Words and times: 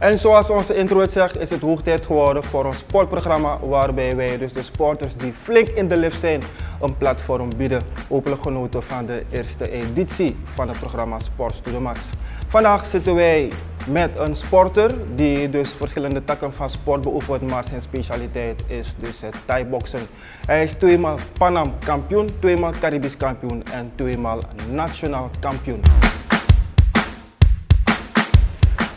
En 0.00 0.18
zoals 0.18 0.50
onze 0.50 0.74
intro 0.74 1.00
het 1.00 1.12
zegt, 1.12 1.38
is 1.38 1.50
het 1.50 1.60
hoog 1.60 1.82
tijd 1.82 2.06
geworden 2.06 2.44
voor 2.44 2.64
een 2.64 2.72
sportprogramma 2.72 3.58
waarbij 3.58 4.16
wij 4.16 4.38
dus 4.38 4.52
de 4.52 4.62
sporters 4.62 5.16
die 5.16 5.34
flink 5.42 5.68
in 5.68 5.88
de 5.88 5.96
lift 5.96 6.20
zijn 6.20 6.42
een 6.80 6.96
platform 6.96 7.50
bieden. 7.56 7.82
Hopelijk 8.08 8.42
genoten 8.42 8.82
van 8.82 9.06
de 9.06 9.22
eerste 9.30 9.70
editie 9.70 10.36
van 10.54 10.68
het 10.68 10.78
programma 10.78 11.18
Sport 11.18 11.64
to 11.64 11.70
the 11.70 11.80
Max. 11.80 12.00
Vandaag 12.48 12.86
zitten 12.86 13.14
wij 13.14 13.52
met 13.86 14.10
een 14.16 14.34
sporter 14.34 14.94
die 15.14 15.50
dus 15.50 15.72
verschillende 15.72 16.24
takken 16.24 16.52
van 16.52 16.70
sport 16.70 17.02
beoefent, 17.02 17.50
maar 17.50 17.64
zijn 17.64 17.82
specialiteit 17.82 18.62
is 18.66 18.94
dus 18.98 19.20
het 19.20 19.36
Thai-boksen. 19.44 20.00
Hij 20.46 20.62
is 20.62 20.72
tweemaal 20.72 21.18
Panam 21.38 21.74
kampioen, 21.84 22.28
tweemaal 22.38 22.72
Caribisch 22.80 23.16
kampioen 23.16 23.62
en 23.72 23.92
tweemaal 23.94 24.38
nationaal 24.70 25.30
kampioen. 25.40 25.80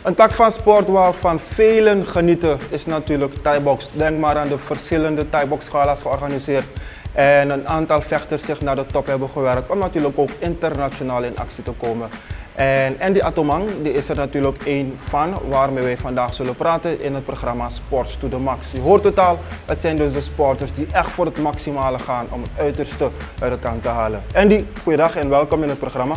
Een 0.04 0.14
tak 0.14 0.32
van 0.32 0.52
sport 0.52 0.86
waarvan 0.86 1.40
velen 1.52 2.06
genieten 2.06 2.58
is 2.70 2.86
natuurlijk 2.86 3.34
Thai-box. 3.42 3.90
Denk 3.92 4.18
maar 4.18 4.36
aan 4.36 4.48
de 4.48 4.58
verschillende 4.58 5.28
Thai-box-gala's 5.28 6.02
georganiseerd 6.02 6.64
en 7.12 7.50
een 7.50 7.68
aantal 7.68 8.00
vechters 8.00 8.44
zich 8.44 8.60
naar 8.60 8.76
de 8.76 8.86
top 8.86 9.06
hebben 9.06 9.28
gewerkt 9.28 9.70
om 9.70 9.78
natuurlijk 9.78 10.18
ook 10.18 10.28
internationaal 10.38 11.22
in 11.22 11.38
actie 11.38 11.62
te 11.62 11.70
komen. 11.70 12.08
En 12.54 12.96
Andy 13.00 13.20
Atomang 13.20 13.68
die 13.82 13.92
is 13.92 14.08
er 14.08 14.16
natuurlijk 14.16 14.62
één 14.64 14.98
van 15.08 15.34
waarmee 15.48 15.84
wij 15.84 15.96
vandaag 15.96 16.34
zullen 16.34 16.56
praten 16.56 17.02
in 17.02 17.14
het 17.14 17.24
programma 17.24 17.68
Sports 17.68 18.16
to 18.20 18.28
the 18.28 18.36
Max. 18.38 18.66
Je 18.70 18.80
hoort 18.80 19.04
het 19.04 19.18
al, 19.18 19.38
het 19.66 19.80
zijn 19.80 19.96
dus 19.96 20.12
de 20.12 20.22
sporters 20.22 20.74
die 20.74 20.86
echt 20.92 21.10
voor 21.10 21.24
het 21.24 21.38
maximale 21.38 21.98
gaan 21.98 22.26
om 22.30 22.42
het 22.42 22.50
uiterste 22.58 23.08
uit 23.40 23.60
kant 23.60 23.82
te 23.82 23.88
halen. 23.88 24.22
Andy, 24.34 24.64
goeiedag 24.82 25.16
en 25.16 25.28
welkom 25.28 25.62
in 25.62 25.68
het 25.68 25.78
programma. 25.78 26.16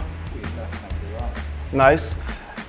Nice. 1.69 2.26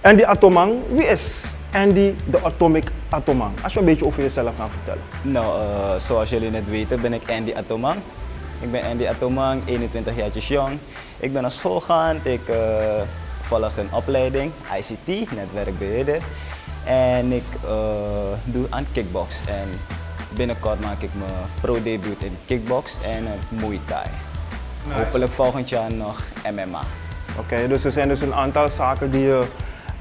Andy 0.08 0.24
Atomang, 0.24 0.80
wie 0.88 1.04
is 1.04 1.44
Andy 1.72 2.14
de 2.30 2.40
Atomic 2.42 2.90
Atomang? 3.08 3.52
Als 3.62 3.72
je 3.72 3.78
een 3.78 3.84
beetje 3.84 4.04
over 4.04 4.22
jezelf 4.22 4.56
kan 4.56 4.70
vertellen. 4.70 5.02
Nou, 5.22 5.60
uh, 5.60 6.00
zoals 6.00 6.30
jullie 6.30 6.50
net 6.50 6.70
weten 6.70 7.00
ben 7.00 7.12
ik 7.12 7.30
Andy 7.30 7.52
Atomang. 7.54 7.96
Ik 8.60 8.70
ben 8.70 8.82
Andy 8.82 9.06
Atomang, 9.06 9.62
21 9.66 10.16
jaar 10.16 10.30
jong. 10.30 10.78
Ik 11.18 11.32
ben 11.32 11.42
naar 11.42 11.50
school 11.50 11.80
gegaan, 11.80 12.20
ik 12.22 12.40
uh, 12.48 12.56
volg 13.42 13.76
een 13.76 13.88
opleiding, 13.92 14.52
ICT, 14.78 15.32
netwerkbeheerder. 15.34 16.22
En 16.84 17.32
ik 17.32 17.44
uh, 17.64 17.70
doe 18.44 18.66
aan 18.70 18.86
kickbox. 18.92 19.40
En 19.48 19.68
binnenkort 20.30 20.80
maak 20.80 21.02
ik 21.02 21.10
mijn 21.18 21.30
pro-debuut 21.60 22.22
in 22.22 22.36
kickbox 22.46 22.98
en 23.02 23.26
Muay 23.48 23.80
Thai. 23.84 24.06
Nice. 24.86 24.98
Hopelijk 24.98 25.32
volgend 25.32 25.68
jaar 25.68 25.92
nog 25.92 26.22
MMA. 26.52 26.82
Oké, 27.30 27.40
okay, 27.40 27.68
dus 27.68 27.84
er 27.84 27.92
zijn 27.92 28.08
dus 28.08 28.20
een 28.20 28.34
aantal 28.34 28.68
zaken 28.68 29.10
die 29.10 29.22
je 29.22 29.44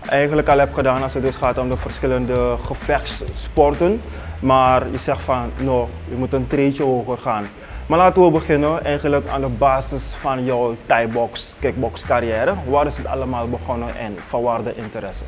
eigenlijk 0.07 0.47
al 0.47 0.57
hebt 0.57 0.73
gedaan 0.73 1.03
als 1.03 1.13
het 1.13 1.23
dus 1.23 1.35
gaat 1.35 1.57
om 1.57 1.69
de 1.69 1.77
verschillende 1.77 2.55
gevechtssporten. 2.65 4.01
Maar 4.39 4.91
je 4.91 4.97
zegt 4.97 5.21
van, 5.21 5.51
no, 5.57 5.89
je 6.09 6.15
moet 6.15 6.33
een 6.33 6.47
treetje 6.47 6.83
hoger 6.83 7.17
gaan. 7.17 7.47
Maar 7.87 7.97
laten 7.97 8.23
we 8.23 8.31
beginnen 8.31 8.83
eigenlijk 8.83 9.27
aan 9.27 9.41
de 9.41 9.47
basis 9.47 10.13
van 10.19 10.43
jouw 10.43 10.75
Thai-box, 10.85 11.53
kickbox 11.59 12.01
carrière. 12.01 12.53
Waar 12.69 12.85
is 12.85 12.97
het 12.97 13.05
allemaal 13.05 13.47
begonnen 13.47 13.97
en 13.97 14.15
van 14.27 14.41
waar 14.41 14.63
de 14.63 14.75
interesse? 14.75 15.23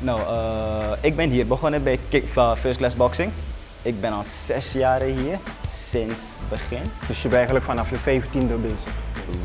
Nou, 0.00 0.20
uh, 0.20 0.92
ik 1.00 1.16
ben 1.16 1.30
hier 1.30 1.46
begonnen 1.46 1.82
bij 1.82 1.98
kick, 2.08 2.24
uh, 2.36 2.54
First 2.54 2.78
Class 2.78 2.96
Boxing. 2.96 3.30
Ik 3.82 4.00
ben 4.00 4.12
al 4.12 4.24
zes 4.24 4.72
jaar 4.72 5.00
hier, 5.00 5.38
sinds 5.68 6.20
begin. 6.48 6.90
Dus 7.06 7.16
je 7.16 7.22
bent 7.22 7.34
eigenlijk 7.34 7.64
vanaf 7.64 7.90
je 7.90 7.96
vijftiende 7.96 8.54
bezig? 8.54 8.92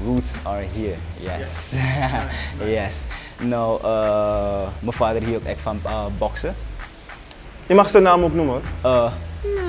Roots 0.06 0.36
are 0.44 0.64
here, 0.76 0.96
yes. 1.38 1.74
yes. 2.78 3.06
Nou, 3.40 3.82
uh, 3.84 4.68
mijn 4.80 4.96
vader 4.96 5.24
hield 5.24 5.46
echt 5.46 5.62
van 5.62 5.80
uh, 5.86 6.06
boksen. 6.18 6.56
Je 7.68 7.76
mag 7.76 7.90
zijn 7.90 8.04
naam 8.04 8.24
ook 8.24 8.34
noemen. 8.34 8.62
Uh, 8.86 9.12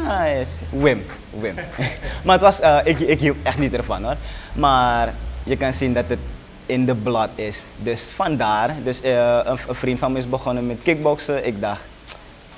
nice. 0.06 0.50
Wim. 0.70 1.04
Wim. 1.40 1.54
maar 2.24 2.34
het 2.34 2.40
was, 2.40 2.60
uh, 2.60 2.78
ik, 2.84 2.98
ik 2.98 3.20
hield 3.20 3.36
echt 3.42 3.58
niet 3.58 3.74
ervan 3.74 4.04
hoor. 4.04 4.16
Maar 4.52 5.14
je 5.42 5.56
kan 5.56 5.72
zien 5.72 5.94
dat 5.94 6.04
het 6.06 6.18
in 6.66 6.86
de 6.86 6.94
blad 6.94 7.30
is. 7.34 7.64
Dus 7.76 8.10
vandaar. 8.10 8.74
Dus 8.84 9.02
uh, 9.02 9.40
een, 9.44 9.58
een, 9.68 9.74
vriend 9.74 9.98
van 9.98 10.12
me 10.12 10.18
is 10.18 10.28
begonnen 10.28 10.66
met 10.66 10.78
kickboksen. 10.82 11.46
Ik 11.46 11.60
dacht, 11.60 11.86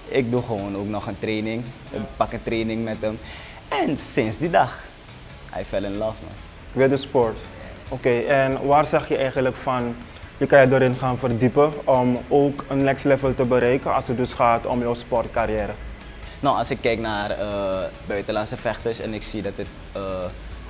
ik 0.08 0.30
doe 0.30 0.42
gewoon 0.42 0.76
ook 0.76 0.88
nog 0.88 1.06
een 1.06 1.18
training. 1.18 1.64
Ik 1.90 2.00
pak 2.16 2.32
een 2.32 2.42
training 2.42 2.84
met 2.84 2.96
hem. 3.00 3.18
En 3.68 3.98
sinds 4.12 4.38
die 4.38 4.50
dag, 4.50 4.78
I 5.60 5.64
fell 5.64 5.84
in 5.84 5.96
love 5.96 6.14
man. 6.22 6.32
With 6.72 6.90
the 6.90 6.96
sport. 6.96 7.36
Oké, 7.88 8.08
okay, 8.08 8.26
en 8.26 8.66
waar 8.66 8.86
zeg 8.86 9.08
je 9.08 9.16
eigenlijk 9.16 9.56
van, 9.56 9.94
je 10.40 10.46
kan 10.46 10.60
je 10.60 10.74
erin 10.74 10.96
gaan 10.96 11.18
verdiepen 11.18 11.86
om 11.86 12.18
ook 12.28 12.64
een 12.68 12.84
next 12.84 13.04
level 13.04 13.34
te 13.34 13.44
bereiken 13.44 13.94
als 13.94 14.06
het 14.06 14.16
dus 14.16 14.32
gaat 14.32 14.66
om 14.66 14.80
jouw 14.80 14.94
sportcarrière? 14.94 15.72
Nou, 16.40 16.56
als 16.56 16.70
ik 16.70 16.78
kijk 16.80 16.98
naar 16.98 17.30
uh, 17.30 17.80
buitenlandse 18.06 18.56
vechters 18.56 19.00
en 19.00 19.14
ik 19.14 19.22
zie 19.22 19.42
dat 19.42 19.52
het 19.56 19.66
uh, 19.96 20.02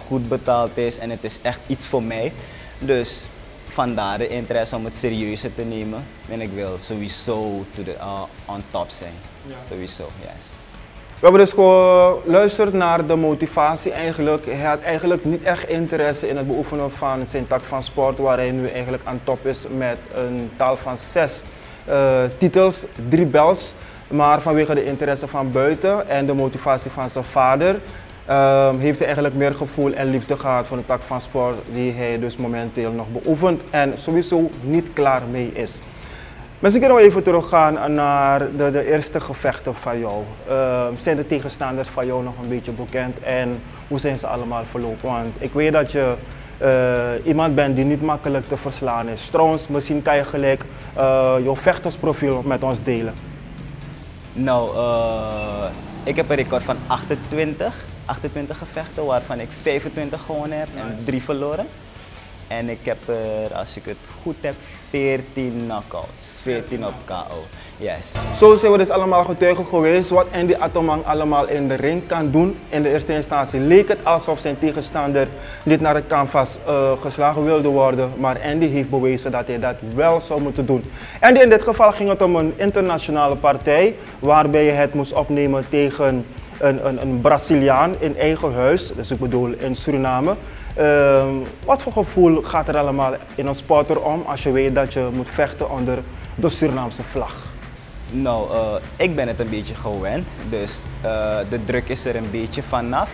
goed 0.06 0.28
betaald 0.28 0.76
is 0.76 0.98
en 0.98 1.10
het 1.10 1.24
is 1.24 1.38
echt 1.42 1.60
iets 1.66 1.86
voor 1.86 2.02
mij. 2.02 2.32
Dus 2.78 3.26
vandaar 3.68 4.18
de 4.18 4.28
interesse 4.28 4.76
om 4.76 4.84
het 4.84 4.94
serieuzer 4.94 5.54
te 5.54 5.62
nemen. 5.62 6.04
En 6.28 6.40
ik 6.40 6.50
wil 6.50 6.76
sowieso 6.78 7.64
to 7.74 7.82
the, 7.82 7.94
uh, 7.94 8.22
on 8.44 8.62
top 8.70 8.90
zijn. 8.90 9.12
Ja. 9.46 9.54
Sowieso, 9.68 10.08
yes. 10.20 10.59
We 11.20 11.26
hebben 11.26 11.44
dus 11.44 11.54
geluisterd 11.54 12.72
naar 12.72 13.06
de 13.06 13.16
motivatie 13.16 13.92
eigenlijk. 13.92 14.44
Hij 14.44 14.66
had 14.66 14.80
eigenlijk 14.80 15.24
niet 15.24 15.42
echt 15.42 15.68
interesse 15.68 16.28
in 16.28 16.36
het 16.36 16.46
beoefenen 16.46 16.90
van 16.90 17.24
zijn 17.28 17.46
tak 17.46 17.60
van 17.60 17.82
sport, 17.82 18.18
waar 18.18 18.36
hij 18.36 18.50
nu 18.50 18.68
eigenlijk 18.68 19.02
aan 19.04 19.20
top 19.24 19.46
is 19.46 19.66
met 19.76 19.98
een 20.14 20.50
taal 20.56 20.76
van 20.76 20.98
zes 20.98 21.42
uh, 21.88 22.20
titels, 22.38 22.84
drie 23.08 23.26
belts. 23.26 23.74
Maar 24.08 24.40
vanwege 24.40 24.74
de 24.74 24.84
interesse 24.84 25.28
van 25.28 25.52
buiten 25.52 26.08
en 26.08 26.26
de 26.26 26.34
motivatie 26.34 26.90
van 26.90 27.10
zijn 27.10 27.24
vader, 27.24 27.76
uh, 28.28 28.70
heeft 28.78 28.96
hij 28.96 29.06
eigenlijk 29.06 29.36
meer 29.36 29.54
gevoel 29.54 29.92
en 29.92 30.10
liefde 30.10 30.38
gehad 30.38 30.66
voor 30.66 30.76
de 30.76 30.86
tak 30.86 31.00
van 31.06 31.20
sport 31.20 31.56
die 31.72 31.92
hij 31.92 32.18
dus 32.18 32.36
momenteel 32.36 32.92
nog 32.92 33.06
beoefent 33.12 33.60
en 33.70 33.94
sowieso 33.98 34.50
niet 34.60 34.92
klaar 34.92 35.22
mee 35.30 35.50
is. 35.52 35.80
Misschien 36.60 36.82
kunnen 36.82 37.02
we 37.02 37.08
even 37.08 37.22
teruggaan 37.22 37.94
naar 37.94 38.38
de, 38.56 38.70
de 38.70 38.90
eerste 38.90 39.20
gevechten 39.20 39.74
van 39.74 39.98
jou. 39.98 40.22
Uh, 40.48 40.86
zijn 40.98 41.16
de 41.16 41.26
tegenstanders 41.26 41.88
van 41.88 42.06
jou 42.06 42.22
nog 42.22 42.34
een 42.42 42.48
beetje 42.48 42.72
bekend 42.72 43.20
en 43.20 43.62
hoe 43.88 43.98
zijn 43.98 44.18
ze 44.18 44.26
allemaal 44.26 44.62
verlopen? 44.70 45.08
Want 45.08 45.34
ik 45.38 45.52
weet 45.52 45.72
dat 45.72 45.92
je 45.92 46.14
uh, 46.62 47.26
iemand 47.26 47.54
bent 47.54 47.76
die 47.76 47.84
niet 47.84 48.02
makkelijk 48.02 48.48
te 48.48 48.56
verslaan 48.56 49.08
is. 49.08 49.28
Trouwens, 49.30 49.68
misschien 49.68 50.02
kan 50.02 50.16
je 50.16 50.24
gelijk 50.24 50.64
uh, 50.96 51.34
jouw 51.42 51.56
vechtersprofiel 51.56 52.42
met 52.44 52.62
ons 52.62 52.82
delen. 52.82 53.14
Nou, 54.32 54.76
uh, 54.76 55.64
ik 56.02 56.16
heb 56.16 56.30
een 56.30 56.36
record 56.36 56.62
van 56.62 56.76
28, 56.86 57.84
28 58.04 58.58
gevechten, 58.58 59.04
waarvan 59.04 59.40
ik 59.40 59.48
25 59.62 60.22
gewonnen 60.22 60.58
heb 60.58 60.68
en 60.76 61.04
3 61.04 61.22
verloren. 61.22 61.66
En 62.50 62.68
ik 62.68 62.78
heb 62.82 63.08
er, 63.08 63.54
als 63.54 63.76
ik 63.76 63.84
het 63.84 63.96
goed 64.22 64.36
heb, 64.40 64.54
14 64.90 65.62
knockouts. 65.64 66.38
14 66.42 66.86
op 66.86 66.92
KO. 67.04 67.44
Yes. 67.76 68.14
Zo 68.38 68.54
zijn 68.54 68.72
we 68.72 68.78
dus 68.78 68.90
allemaal 68.90 69.24
getuigen 69.24 69.66
geweest 69.66 70.10
wat 70.10 70.26
Andy 70.34 70.54
Atomang 70.58 71.04
allemaal 71.04 71.48
in 71.48 71.68
de 71.68 71.74
ring 71.74 72.06
kan 72.06 72.30
doen. 72.30 72.56
In 72.68 72.82
de 72.82 72.92
eerste 72.92 73.14
instantie 73.14 73.60
leek 73.60 73.88
het 73.88 74.04
alsof 74.04 74.40
zijn 74.40 74.58
tegenstander 74.58 75.28
niet 75.62 75.80
naar 75.80 75.94
het 75.94 76.06
canvas 76.06 76.58
uh, 76.68 76.92
geslagen 77.00 77.44
wilde 77.44 77.68
worden. 77.68 78.12
Maar 78.16 78.40
Andy 78.44 78.68
heeft 78.68 78.90
bewezen 78.90 79.30
dat 79.30 79.46
hij 79.46 79.58
dat 79.58 79.76
wel 79.94 80.20
zou 80.20 80.40
moeten 80.42 80.66
doen. 80.66 80.84
En 81.20 81.42
in 81.42 81.48
dit 81.48 81.62
geval 81.62 81.92
ging 81.92 82.08
het 82.08 82.22
om 82.22 82.36
een 82.36 82.52
internationale 82.56 83.36
partij 83.36 83.94
waarbij 84.18 84.64
je 84.64 84.70
het 84.70 84.94
moest 84.94 85.12
opnemen 85.12 85.64
tegen 85.68 86.24
een, 86.58 86.86
een, 86.86 87.02
een 87.02 87.20
Braziliaan 87.20 87.94
in 87.98 88.18
eigen 88.18 88.54
huis. 88.54 88.92
Dus 88.96 89.10
ik 89.10 89.18
bedoel 89.18 89.54
in 89.58 89.76
Suriname. 89.76 90.34
Uh, 90.78 91.24
wat 91.64 91.82
voor 91.82 91.92
gevoel 91.92 92.42
gaat 92.42 92.68
er 92.68 92.76
allemaal 92.76 93.14
in 93.34 93.46
een 93.46 93.54
sporter 93.54 94.02
om 94.02 94.22
als 94.26 94.42
je 94.42 94.50
weet 94.50 94.74
dat 94.74 94.92
je 94.92 95.08
moet 95.12 95.28
vechten 95.28 95.70
onder 95.70 95.98
de 96.34 96.48
Surinaamse 96.48 97.02
vlag? 97.02 97.48
Nou, 98.10 98.50
uh, 98.52 98.74
ik 98.96 99.14
ben 99.14 99.28
het 99.28 99.40
een 99.40 99.50
beetje 99.50 99.74
gewend, 99.74 100.28
dus 100.48 100.80
uh, 101.04 101.38
de 101.48 101.64
druk 101.64 101.88
is 101.88 102.04
er 102.04 102.16
een 102.16 102.30
beetje 102.30 102.62
vanaf. 102.62 103.10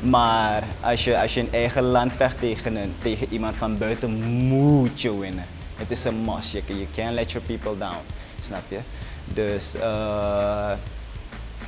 Maar 0.00 0.62
als 0.80 1.04
je, 1.04 1.20
als 1.20 1.34
je 1.34 1.40
in 1.40 1.48
eigen 1.52 1.82
land 1.82 2.12
vecht 2.12 2.38
tegen, 2.38 2.76
een, 2.76 2.94
tegen 3.02 3.26
iemand 3.30 3.56
van 3.56 3.78
buiten, 3.78 4.22
moet 4.22 5.00
je 5.00 5.18
winnen. 5.18 5.44
Het 5.76 5.90
is 5.90 6.04
een 6.04 6.24
must, 6.24 6.52
je 6.52 6.62
you 6.66 6.86
can't 6.94 7.14
let 7.14 7.32
your 7.32 7.46
people 7.46 7.78
down, 7.78 8.02
snap 8.40 8.62
je? 8.68 8.78
Dus 9.24 9.74
uh, 9.76 10.70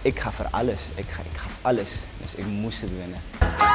ik 0.02 0.18
ga 0.20 0.30
voor 0.30 0.46
alles, 0.50 0.90
ik 0.94 1.08
ga, 1.08 1.22
ik 1.32 1.38
ga 1.38 1.48
voor 1.48 1.70
alles, 1.70 2.04
dus 2.22 2.34
ik 2.34 2.46
moest 2.46 2.80
het 2.80 2.90
winnen. 2.98 3.67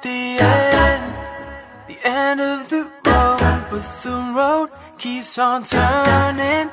The 0.00 0.36
end, 0.38 1.02
the 1.88 1.96
end 2.04 2.40
of 2.40 2.68
the 2.68 2.82
road, 3.06 3.40
but 3.70 3.82
road 4.36 4.68
keeps 4.96 5.38
on 5.38 5.62
turning. 5.62 6.70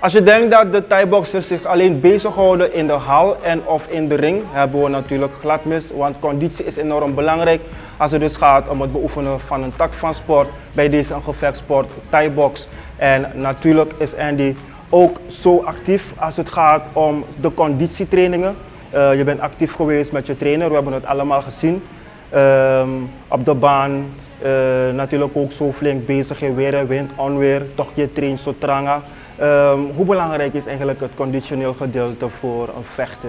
Als 0.00 0.12
je 0.12 0.22
denkt 0.22 0.50
dat 0.50 0.72
de 0.72 0.86
Thai-boxers 0.86 1.46
zich 1.46 1.64
alleen 1.64 2.00
bezighouden 2.00 2.72
in 2.72 2.86
de 2.86 2.92
hal 2.92 3.36
en 3.42 3.66
of 3.66 3.86
in 3.86 4.08
de 4.08 4.14
ring, 4.14 4.42
hebben 4.50 4.82
we 4.82 4.88
natuurlijk 4.88 5.32
glad 5.40 5.64
mis. 5.64 5.90
Want 5.90 6.18
conditie 6.18 6.64
is 6.64 6.76
enorm 6.76 7.14
belangrijk 7.14 7.60
als 7.96 8.10
het 8.10 8.20
dus 8.20 8.36
gaat 8.36 8.68
om 8.68 8.80
het 8.80 8.92
beoefenen 8.92 9.40
van 9.40 9.62
een 9.62 9.76
tak 9.76 9.92
van 9.92 10.14
sport. 10.14 10.48
Bij 10.72 10.88
deze 10.88 11.14
een 11.14 11.22
gevechtsport, 11.22 11.90
Thai-box. 12.10 12.68
En 12.96 13.30
natuurlijk 13.34 13.92
is 13.98 14.16
Andy 14.16 14.54
ook 14.88 15.20
zo 15.28 15.62
actief 15.64 16.12
als 16.18 16.36
het 16.36 16.48
gaat 16.48 16.82
om 16.92 17.24
de 17.40 17.54
conditietrainingen. 17.54 18.56
Uh, 18.94 19.16
je 19.16 19.24
bent 19.24 19.40
actief 19.40 19.72
geweest 19.72 20.12
met 20.12 20.26
je 20.26 20.36
trainer, 20.36 20.68
we 20.68 20.74
hebben 20.74 20.92
het 20.92 21.06
allemaal 21.06 21.42
gezien. 21.42 21.82
Ehm, 22.30 22.90
op 23.28 23.44
de 23.44 23.54
baan, 23.54 24.06
uh, 24.42 24.48
natuurlijk 24.94 25.36
ook 25.36 25.52
zo 25.52 25.72
flink 25.72 26.06
bezig 26.06 26.42
in 26.42 26.54
weer 26.54 26.74
en 26.74 26.86
wind, 26.86 27.10
onweer, 27.14 27.62
toch 27.74 27.88
je 27.94 28.12
traint 28.12 28.40
zo 28.40 28.54
tranga. 28.58 29.02
Um, 29.42 29.90
hoe 29.96 30.04
belangrijk 30.04 30.54
is 30.54 30.66
eigenlijk 30.66 31.00
het 31.00 31.10
conditioneel 31.14 31.74
gedeelte 31.74 32.28
voor 32.28 32.68
een 32.76 32.84
vechter? 32.94 33.28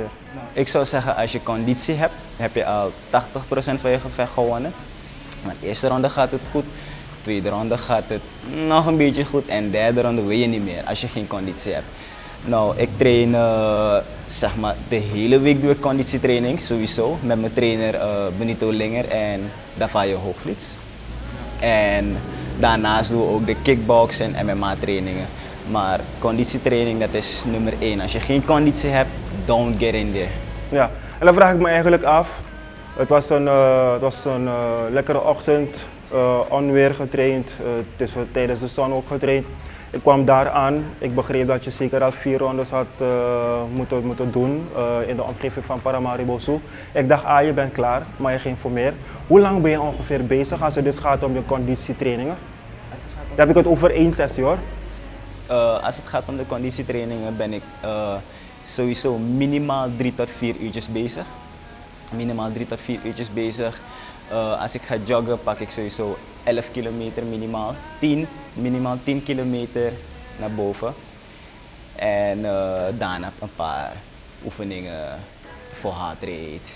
Ik 0.53 0.67
zou 0.67 0.85
zeggen, 0.85 1.15
als 1.15 1.31
je 1.31 1.43
conditie 1.43 1.95
hebt, 1.95 2.13
heb 2.37 2.55
je 2.55 2.65
al 2.65 2.91
80% 3.09 3.81
van 3.81 3.91
je 3.91 3.99
gevecht 3.99 4.31
gewonnen. 4.33 4.73
Maar 5.45 5.55
de 5.59 5.67
eerste 5.67 5.87
ronde 5.87 6.09
gaat 6.09 6.31
het 6.31 6.41
goed, 6.51 6.65
tweede 7.21 7.49
ronde 7.49 7.77
gaat 7.77 8.03
het 8.07 8.21
nog 8.67 8.85
een 8.85 8.97
beetje 8.97 9.25
goed 9.25 9.47
en 9.47 9.63
de 9.63 9.69
derde 9.69 10.01
ronde 10.01 10.21
wil 10.21 10.37
je 10.37 10.47
niet 10.47 10.63
meer 10.63 10.83
als 10.85 11.01
je 11.01 11.07
geen 11.07 11.27
conditie 11.27 11.73
hebt. 11.73 11.85
Nou, 12.45 12.77
ik 12.77 12.89
train 12.97 13.29
uh, 13.29 13.95
zeg 14.27 14.55
maar 14.55 14.75
de 14.87 14.95
hele 14.95 15.39
week 15.39 15.61
doe 15.61 15.71
ik 15.71 15.79
conditietraining 15.79 16.61
sowieso 16.61 17.17
met 17.21 17.39
mijn 17.39 17.53
trainer 17.53 17.95
uh, 17.95 18.25
Benito 18.37 18.69
Linger 18.69 19.07
en 19.09 19.51
Davayo 19.73 20.17
Hoogvliets. 20.17 20.75
En 21.59 22.17
daarnaast 22.59 23.09
doen 23.09 23.19
we 23.19 23.33
ook 23.33 23.45
de 23.45 23.55
kickbox 23.61 24.19
en 24.19 24.35
MMA 24.45 24.75
trainingen. 24.79 25.25
Maar 25.71 25.99
conditietraining, 26.19 26.99
dat 26.99 27.13
is 27.13 27.43
nummer 27.51 27.73
één. 27.79 27.99
Als 27.99 28.11
je 28.11 28.19
geen 28.19 28.45
conditie 28.45 28.89
hebt, 28.89 29.09
don't 29.45 29.79
get 29.79 29.93
in 29.93 30.11
there. 30.11 30.27
Ja, 30.69 30.91
en 31.19 31.25
dan 31.25 31.35
vraag 31.35 31.53
ik 31.53 31.59
me 31.59 31.67
eigenlijk 31.69 32.03
af. 32.03 32.29
Het 32.99 33.09
was 33.09 33.29
een, 33.29 33.43
uh, 33.43 33.91
het 33.91 34.01
was 34.01 34.25
een 34.25 34.43
uh, 34.43 34.79
lekkere 34.89 35.23
ochtend, 35.23 35.77
uh, 36.13 36.39
onweer 36.49 36.95
getraind, 36.95 37.51
het 37.63 38.07
is 38.07 38.11
tijdens 38.31 38.59
de 38.59 38.67
zon 38.67 38.93
ook 38.93 39.07
getraind. 39.07 39.45
Ik 39.89 40.01
kwam 40.01 40.25
daar 40.25 40.49
aan. 40.49 40.85
Ik 40.97 41.15
begreep 41.15 41.47
dat 41.47 41.63
je 41.63 41.71
zeker 41.71 42.03
al 42.03 42.11
vier 42.11 42.37
rondes 42.37 42.69
had 42.69 42.87
moeten, 43.73 44.05
moeten 44.05 44.31
doen 44.31 44.67
in 45.07 45.15
de 45.15 45.23
omgeving 45.23 45.65
van 45.65 45.81
Paramaribo. 45.81 46.39
Ik 46.91 47.07
dacht, 47.07 47.23
ah, 47.23 47.45
je 47.45 47.53
bent 47.53 47.71
klaar, 47.71 48.01
maar 48.17 48.33
je 48.33 48.39
ging 48.39 48.57
voor 48.61 48.71
meer. 48.71 48.93
Hoe 49.27 49.39
lang 49.39 49.61
ben 49.61 49.71
je 49.71 49.81
ongeveer 49.81 50.25
bezig 50.25 50.63
als 50.63 50.75
het 50.75 50.83
dus 50.83 50.97
gaat 50.97 51.23
om 51.23 51.33
je 51.33 51.45
conditietrainingen? 51.45 52.35
Dan 53.29 53.47
heb 53.47 53.49
ik 53.49 53.55
het 53.55 53.67
over 53.67 53.91
één 53.91 54.13
sessie 54.13 54.43
hoor. 54.43 54.57
Als 55.83 55.95
het 55.95 56.07
gaat 56.07 56.27
om 56.27 56.37
de 56.37 56.45
conditietrainingen 56.47 57.37
ben 57.37 57.53
ik 57.53 57.63
sowieso 58.65 59.17
minimaal 59.17 59.89
3 59.97 60.15
tot 60.15 60.29
4 60.29 60.55
uurtjes 60.55 60.87
bezig. 60.87 61.25
Minimaal 62.11 62.51
3 62.51 62.67
tot 62.67 62.81
4 62.81 62.99
uurtjes 63.03 63.33
bezig. 63.33 63.81
Uh, 64.31 64.61
als 64.61 64.75
ik 64.75 64.81
ga 64.81 64.95
joggen 65.05 65.43
pak 65.43 65.59
ik 65.59 65.69
sowieso 65.69 66.17
11 66.43 66.71
kilometer 66.71 67.23
minimaal. 67.23 67.75
10, 67.99 68.27
minimaal 68.53 68.97
10 69.03 69.23
kilometer 69.23 69.91
naar 70.39 70.51
boven. 70.51 70.93
En 71.95 72.41
daarna 72.97 73.31
een 73.39 73.55
paar 73.55 73.91
oefeningen 74.45 75.19
voor 75.73 75.93
heart 75.93 76.21
rate 76.21 76.71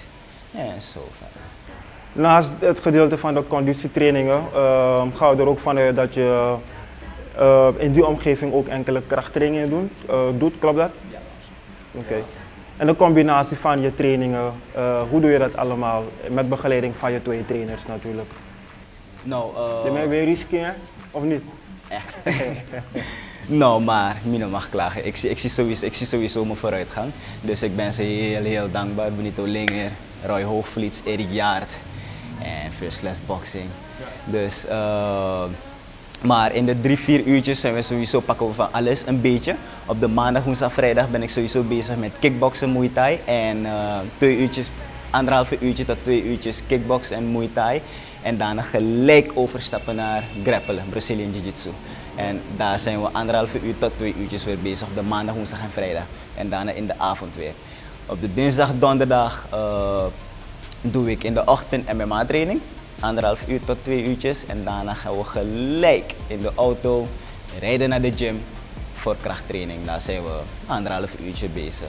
en 0.52 0.82
zo 0.82 1.08
verder. 1.18 1.42
Naast 2.14 2.50
het 2.60 2.80
gedeelte 2.80 3.18
van 3.18 3.34
de 3.34 3.48
conditietrainingen 3.48 4.44
ga 5.16 5.30
je 5.30 5.36
er 5.38 5.48
ook 5.48 5.60
vanuit 5.60 5.96
dat 5.96 6.14
je 6.14 6.56
uh, 7.40 7.68
in 7.78 7.92
die 7.92 8.06
omgeving 8.06 8.54
ook 8.54 8.68
enkele 8.68 9.02
krachttrainingen 9.08 9.70
doen, 9.70 9.92
uh, 10.10 10.20
doet, 10.38 10.54
klopt 10.60 10.78
dat? 10.78 10.92
Ja. 11.12 11.18
Oké. 11.92 12.06
Okay. 12.06 12.24
En 12.78 12.88
de 12.88 12.96
combinatie 12.96 13.58
van 13.58 13.82
je 13.82 13.96
trainingen, 13.96 14.54
uh, 14.76 15.02
hoe 15.10 15.22
doe 15.22 15.32
je 15.32 15.38
dat 15.38 15.56
allemaal? 15.56 16.04
Met 16.30 16.50
begeleiding 16.50 16.96
van 16.98 17.12
je 17.12 17.22
twee 17.22 17.46
trainers 17.46 17.86
natuurlijk. 17.88 18.32
Nou, 19.24 19.56
uh... 19.56 19.86
Je 19.86 19.92
bent 19.92 20.10
weer 20.10 20.26
risky, 20.26 20.58
Of 21.12 21.24
niet? 21.24 21.42
Echt. 21.88 22.16
nou, 23.62 23.82
maar 23.82 24.18
Mino 24.24 24.48
mag 24.48 24.70
klagen. 24.70 25.06
Ik 25.06 25.16
zie, 25.16 25.30
ik, 25.30 25.38
zie 25.38 25.50
sowieso, 25.50 25.86
ik 25.86 25.94
zie 25.94 26.08
sowieso 26.08 26.46
mijn 26.46 26.58
vooruitgang. 26.58 27.12
Dus 27.42 27.64
ik 27.64 27.76
ben 27.76 27.94
ze 27.94 28.02
heel, 28.02 28.44
heel 28.44 28.72
dankbaar. 28.72 29.12
Benito 29.12 29.44
Linger, 29.44 29.92
Roy 30.26 30.44
Hoogvliets, 30.44 31.02
Erik 31.06 31.30
Jaart 31.30 31.74
en 32.44 32.72
First 32.72 33.00
Class 33.00 33.20
Boxing. 33.26 33.66
Dus 34.26 34.66
uh, 34.70 35.44
maar 36.24 36.54
in 36.54 36.66
de 36.66 36.82
drie, 36.82 36.98
vier 36.98 37.24
uurtjes 37.24 37.60
zijn 37.60 37.74
we 37.74 37.82
sowieso 37.82 38.20
pakken 38.20 38.48
we 38.48 38.54
van 38.54 38.68
alles 38.72 39.08
een 39.08 39.22
beetje. 39.22 39.56
Op 39.86 40.00
de 40.00 40.08
maandag, 40.08 40.44
woensdag, 40.44 40.74
vrijdag 40.74 41.10
ben 41.10 41.24
ik 41.24 41.30
sowieso 41.30 41.64
bezig 41.64 41.96
met 41.98 42.12
kickboksen, 42.20 42.72
muay 42.72 42.90
thai. 42.90 43.20
En 43.26 43.58
uh, 43.58 43.98
twee 44.18 44.38
uurtjes, 44.38 44.70
anderhalve 45.10 45.58
uurtje 45.60 45.86
tot 45.86 45.98
twee 46.02 46.24
uurtjes 46.24 46.62
kickboksen 46.68 47.16
en 47.16 47.32
muay 47.32 47.50
thai. 47.54 47.82
En 48.22 48.38
daarna 48.38 48.62
gelijk 48.62 49.32
overstappen 49.34 49.96
naar 49.96 50.24
grappelen, 50.44 50.84
Brazilian 50.90 51.32
Jiu-Jitsu. 51.32 51.70
En 52.16 52.42
daar 52.56 52.80
zijn 52.80 53.02
we 53.02 53.08
anderhalve 53.12 53.62
uur 53.62 53.78
tot 53.78 53.92
twee 53.98 54.16
uurtjes 54.20 54.46
weer 54.46 54.60
bezig 54.60 54.88
op 54.88 54.96
de 54.96 55.02
maandag, 55.02 55.36
woensdag 55.36 55.62
en 55.62 55.72
vrijdag. 55.72 56.04
En 56.36 56.50
daarna 56.50 56.72
in 56.72 56.86
de 56.86 57.00
avond 57.00 57.36
weer. 57.36 57.54
Op 58.06 58.22
de 58.22 58.34
dinsdag, 58.34 58.72
donderdag 58.80 59.48
uh, 59.54 60.06
doe 60.82 61.12
ik 61.12 61.24
in 61.24 61.34
de 61.34 61.46
ochtend 61.46 61.94
MMA 61.94 62.26
training 62.26 62.62
anderhalf 63.04 63.48
uur 63.48 63.60
tot 63.66 63.78
twee 63.82 64.06
uurtjes. 64.06 64.46
En 64.46 64.64
daarna 64.64 64.94
gaan 64.94 65.18
we 65.18 65.24
gelijk 65.24 66.16
in 66.28 66.42
de 66.42 66.52
auto 66.56 67.08
rijden 67.60 67.90
naar 67.90 68.02
de 68.02 68.12
gym 68.16 68.42
voor 68.94 69.16
krachttraining. 69.22 69.86
Daar 69.86 70.02
zijn 70.02 70.24
we 70.24 70.40
anderhalf 70.66 71.20
uurtje 71.20 71.48
bezig 71.48 71.88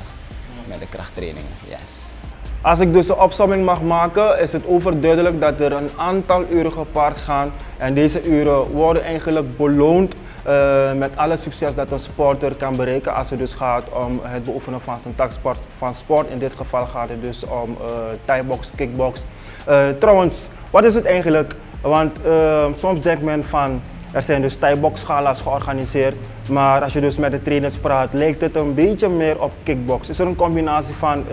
met 0.65 0.81
de 0.81 0.87
krachttrainingen. 0.89 1.51
Yes. 1.69 2.13
Als 2.61 2.79
ik 2.79 2.93
dus 2.93 3.09
een 3.09 3.19
opsomming 3.19 3.65
mag 3.65 3.83
maken, 3.83 4.41
is 4.41 4.53
het 4.53 4.67
overduidelijk 4.67 5.41
dat 5.41 5.61
er 5.61 5.73
een 5.73 5.91
aantal 5.97 6.45
uren 6.51 6.73
gepaard 6.73 7.17
gaan. 7.17 7.53
En 7.79 7.95
deze 7.95 8.23
uren 8.23 8.67
worden 8.67 9.03
eigenlijk 9.03 9.57
beloond 9.57 10.15
uh, 10.47 10.93
met 10.93 11.17
alle 11.17 11.39
succes 11.43 11.75
dat 11.75 11.91
een 11.91 11.99
sporter 11.99 12.57
kan 12.57 12.77
bereiken 12.77 13.15
als 13.15 13.31
het 13.31 13.39
dus 13.39 13.55
gaat 13.55 13.85
om 13.89 14.21
het 14.23 14.45
beoefenen 14.45 14.81
van 14.81 14.99
zijn 15.03 15.15
taksport 15.15 15.59
van 15.71 15.95
sport. 15.95 16.31
In 16.31 16.39
dit 16.39 16.53
geval 16.57 16.87
gaat 16.87 17.09
het 17.09 17.23
dus 17.23 17.45
om 17.45 17.77
uh, 17.81 17.87
thai-box, 18.25 18.71
kickbox. 18.77 19.23
Uh, 19.69 19.89
trouwens, 19.99 20.49
wat 20.75 20.85
is 20.85 20.95
het 20.95 21.05
eigenlijk? 21.05 21.55
Want 21.81 22.19
uh, 22.27 22.67
soms 22.79 23.01
denkt 23.01 23.25
men 23.25 23.45
van 23.45 23.83
er 24.13 24.23
zijn 24.23 24.43
dus 24.43 24.57
thai-box-gala's 24.57 25.41
georganiseerd. 25.41 26.15
Maar 26.51 26.83
als 26.83 26.93
je 26.93 27.01
dus 27.01 27.17
met 27.17 27.31
de 27.31 27.43
trainers 27.43 27.77
praat, 27.77 28.13
lijkt 28.13 28.41
het 28.41 28.57
een 28.57 28.75
beetje 28.75 29.09
meer 29.09 29.43
op 29.43 29.53
kickbox. 29.63 30.09
Is 30.09 30.19
er 30.19 30.27
een 30.27 30.37
combinatie 30.37 30.95
van 30.95 31.19
uh, 31.19 31.25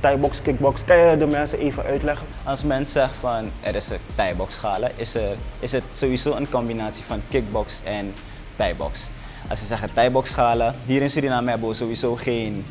thai-box, 0.00 0.42
kickbox? 0.42 0.84
Kan 0.84 0.96
je 0.96 1.18
de 1.18 1.26
mensen 1.26 1.58
even 1.58 1.82
uitleggen? 1.82 2.26
Als 2.44 2.64
men 2.64 2.86
zegt 2.86 3.14
van 3.20 3.48
er 3.60 3.74
is 3.74 3.88
een 3.88 3.98
thai-box-gala, 4.14 4.88
is, 4.96 5.14
er, 5.14 5.36
is 5.60 5.72
het 5.72 5.84
sowieso 5.90 6.34
een 6.34 6.50
combinatie 6.50 7.04
van 7.04 7.20
kickbox 7.28 7.80
en 7.84 8.14
thai-box. 8.56 9.10
Als 9.48 9.58
ze 9.60 9.66
zeggen 9.66 9.88
thai-box-gala, 9.92 10.74
hier 10.86 11.02
in 11.02 11.10
Suriname 11.10 11.50
hebben 11.50 11.68
we 11.68 11.74
sowieso 11.74 12.14
geen... 12.14 12.64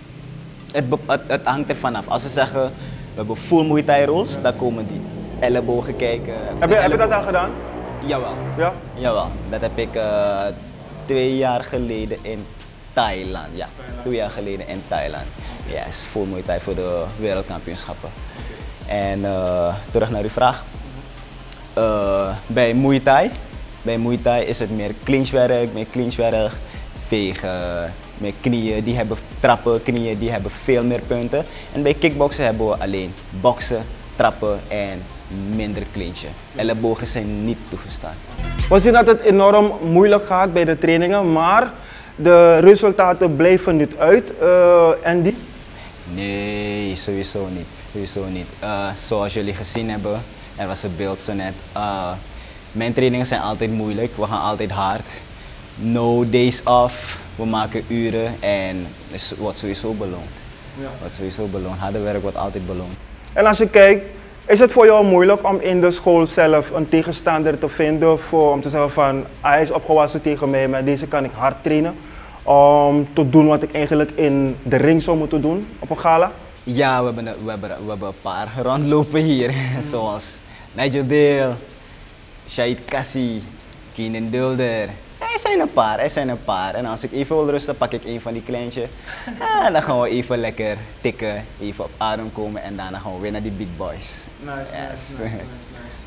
Het, 0.72 1.42
hangt 1.44 1.70
er 1.70 1.76
vanaf. 1.76 2.08
Als 2.08 2.22
ze 2.22 2.30
zeggen 2.30 2.62
we 2.62 3.20
hebben 3.20 3.38
full 3.38 3.66
Muay 3.66 3.84
Thai 3.84 4.06
rules, 4.06 4.42
dan 4.42 4.56
komen 4.56 4.88
die 4.88 5.02
ellebogen 5.44 5.96
kijken. 5.96 6.34
Heb 6.60 6.70
je, 6.70 6.76
heb 6.76 6.92
je 6.92 6.98
dat 6.98 7.12
al 7.12 7.24
gedaan? 7.24 7.50
Jawel. 8.06 8.34
Ja? 8.58 8.74
Jawel. 8.94 9.28
Dat 9.50 9.62
heb 9.62 9.78
ik 9.78 9.96
uh, 9.96 10.42
twee 11.06 11.38
jaar 11.38 11.64
geleden 11.64 12.18
in 12.22 12.46
Thailand. 12.94 13.48
Ja, 13.54 13.68
twee 14.02 14.16
jaar 14.16 14.30
geleden 14.30 14.68
in 14.68 14.82
Thailand. 14.88 15.26
Yes, 15.66 16.06
full 16.12 16.26
Muay 16.26 16.42
Thai 16.42 16.60
voor 16.60 16.76
de 16.76 17.04
wereldkampioenschappen. 17.20 18.10
En 18.88 19.20
uh, 19.20 19.74
terug 19.92 20.10
naar 20.10 20.24
uw 20.24 20.30
vraag. 20.30 20.64
Uh, 21.78 22.30
bij 22.48 22.74
Muay 22.74 23.00
Thai, 23.00 23.32
bij 23.82 23.98
Muay 23.98 24.18
Thai 24.18 24.44
is 24.44 24.60
het 24.60 24.72
meer 24.72 24.92
clinchwerk, 25.04 25.74
meer 25.74 25.86
clinchwerk, 25.92 26.52
vegen, 27.08 27.94
met 28.18 28.34
knieën, 28.42 28.84
die 28.84 28.96
hebben 28.96 29.18
trappen, 29.40 29.84
knieën, 29.84 30.18
die 30.18 30.32
hebben 30.32 30.52
veel 30.52 30.84
meer 30.84 31.02
punten. 31.08 31.46
En 31.74 31.84
bij 31.84 31.94
kickboksen 31.94 32.46
hebben 32.46 32.68
we 32.70 32.78
alleen 32.78 33.14
boksen, 33.30 33.84
trappen 34.16 34.60
en 34.68 35.04
minder 35.56 35.84
clinchen. 35.94 36.30
Ellebogen 36.56 37.08
zijn 37.08 37.46
niet 37.46 37.58
toegestaan. 37.70 38.16
We 38.70 38.80
zien 38.80 38.94
dat 38.94 39.06
het 39.06 39.22
enorm 39.22 39.72
moeilijk 39.82 40.26
gaat 40.26 40.54
bij 40.54 40.66
de 40.66 40.80
trainingen, 40.80 41.32
maar 41.32 41.72
de 42.16 42.58
resultaten 42.58 43.36
blijven 43.36 43.76
niet 43.76 43.96
uit. 43.98 44.32
Uh, 44.42 44.88
Andy? 45.04 45.34
Nee, 46.14 46.96
sowieso 46.96 47.48
niet. 47.56 47.66
Sowieso 47.92 48.26
niet. 48.26 48.48
Uh, 48.64 48.88
zoals 48.96 49.34
jullie 49.34 49.54
gezien 49.54 49.90
hebben, 49.90 50.22
er 50.56 50.68
was 50.68 50.84
een 50.84 50.96
beeld 50.98 51.20
zo 51.20 51.34
net. 51.34 51.54
Uh, 51.78 52.12
mijn 52.72 52.94
trainingen 52.94 53.26
zijn 53.26 53.42
altijd 53.42 53.72
moeilijk, 53.72 54.18
we 54.18 54.26
gaan 54.26 54.42
altijd 54.42 54.72
hard. 54.72 55.08
No 55.76 56.30
days 56.30 56.64
off, 56.64 57.22
we 57.36 57.46
maken 57.46 57.84
uren 57.88 58.36
en 58.40 58.88
het 59.12 59.34
wordt 59.38 59.58
sowieso 59.58 59.94
beloond. 59.94 60.30
Ja. 60.80 60.88
Wordt 61.00 61.16
sowieso 61.16 61.46
beloond. 61.46 61.80
Harde 61.80 62.00
werk 62.00 62.22
wordt 62.22 62.38
altijd 62.38 62.66
beloond. 62.66 62.94
En 63.34 63.46
als 63.46 63.58
je 63.58 63.68
kijkt, 63.68 64.06
is 64.48 64.60
het 64.60 64.72
voor 64.72 64.86
jou 64.86 65.06
moeilijk 65.06 65.48
om 65.48 65.60
in 65.60 65.82
de 65.82 65.92
school 65.92 66.28
zelf 66.28 66.70
een 66.72 66.90
tegenstander 66.90 67.60
te 67.60 67.70
vinden 67.70 68.20
voor, 68.20 68.52
om 68.52 68.62
te 68.62 68.70
zeggen 68.70 68.92
van 68.92 69.24
hij 69.42 69.62
is 69.62 69.72
opgewassen 69.72 70.22
tegen 70.22 70.50
mij, 70.50 70.68
maar 70.68 70.84
deze 70.84 71.08
kan 71.08 71.24
ik 71.24 71.32
hard 71.34 71.56
trainen? 71.62 71.96
om 72.44 73.08
te 73.14 73.30
doen 73.30 73.48
wat 73.48 73.64
ik 73.64 73.74
eigenlijk 73.74 74.12
in 74.12 74.56
de 74.64 74.76
ring 74.76 75.02
zou 75.02 75.18
moeten 75.18 75.42
doen 75.42 75.68
op 75.80 75.90
een 75.90 76.00
gala? 76.00 76.32
Ja, 76.64 77.00
we 77.00 77.06
hebben, 77.06 77.24
we 77.44 77.50
hebben, 77.50 77.70
we 77.70 77.90
hebben 77.90 78.08
een 78.08 78.14
paar 78.22 78.48
rondlopen 78.68 79.22
hier. 79.22 79.54
Zoals 79.92 80.38
Nigel 80.74 81.08
Dale, 81.08 81.52
Shahid 82.50 82.86
Kassi, 82.86 83.42
Keenan 83.94 84.30
Dulder. 84.30 84.90
Er 85.34 85.40
zijn 85.40 85.60
een 85.60 85.74
paar, 85.74 86.00
er 86.00 86.10
zijn 86.10 86.30
een 86.30 86.44
paar. 86.44 86.74
En 86.74 86.86
als 86.86 87.04
ik 87.04 87.12
even 87.12 87.36
wil 87.36 87.50
rusten, 87.50 87.78
pak 87.78 87.92
ik 87.92 88.06
een 88.06 88.22
van 88.22 88.34
die 88.34 88.42
kleintjes. 88.42 88.90
En 89.66 89.74
dan 89.74 89.82
gaan 89.82 90.02
we 90.02 90.10
even 90.10 90.38
lekker 90.38 90.78
tikken, 91.02 91.46
even 91.62 91.84
op 91.84 91.90
adem 91.98 92.34
komen 92.34 92.64
en 92.64 92.76
daarna 92.76 92.98
gaan 92.98 93.14
we 93.16 93.22
weer 93.22 93.32
naar 93.32 93.42
die 93.42 93.52
big 93.52 93.68
boys. 93.78 94.10
Yes. 94.92 95.20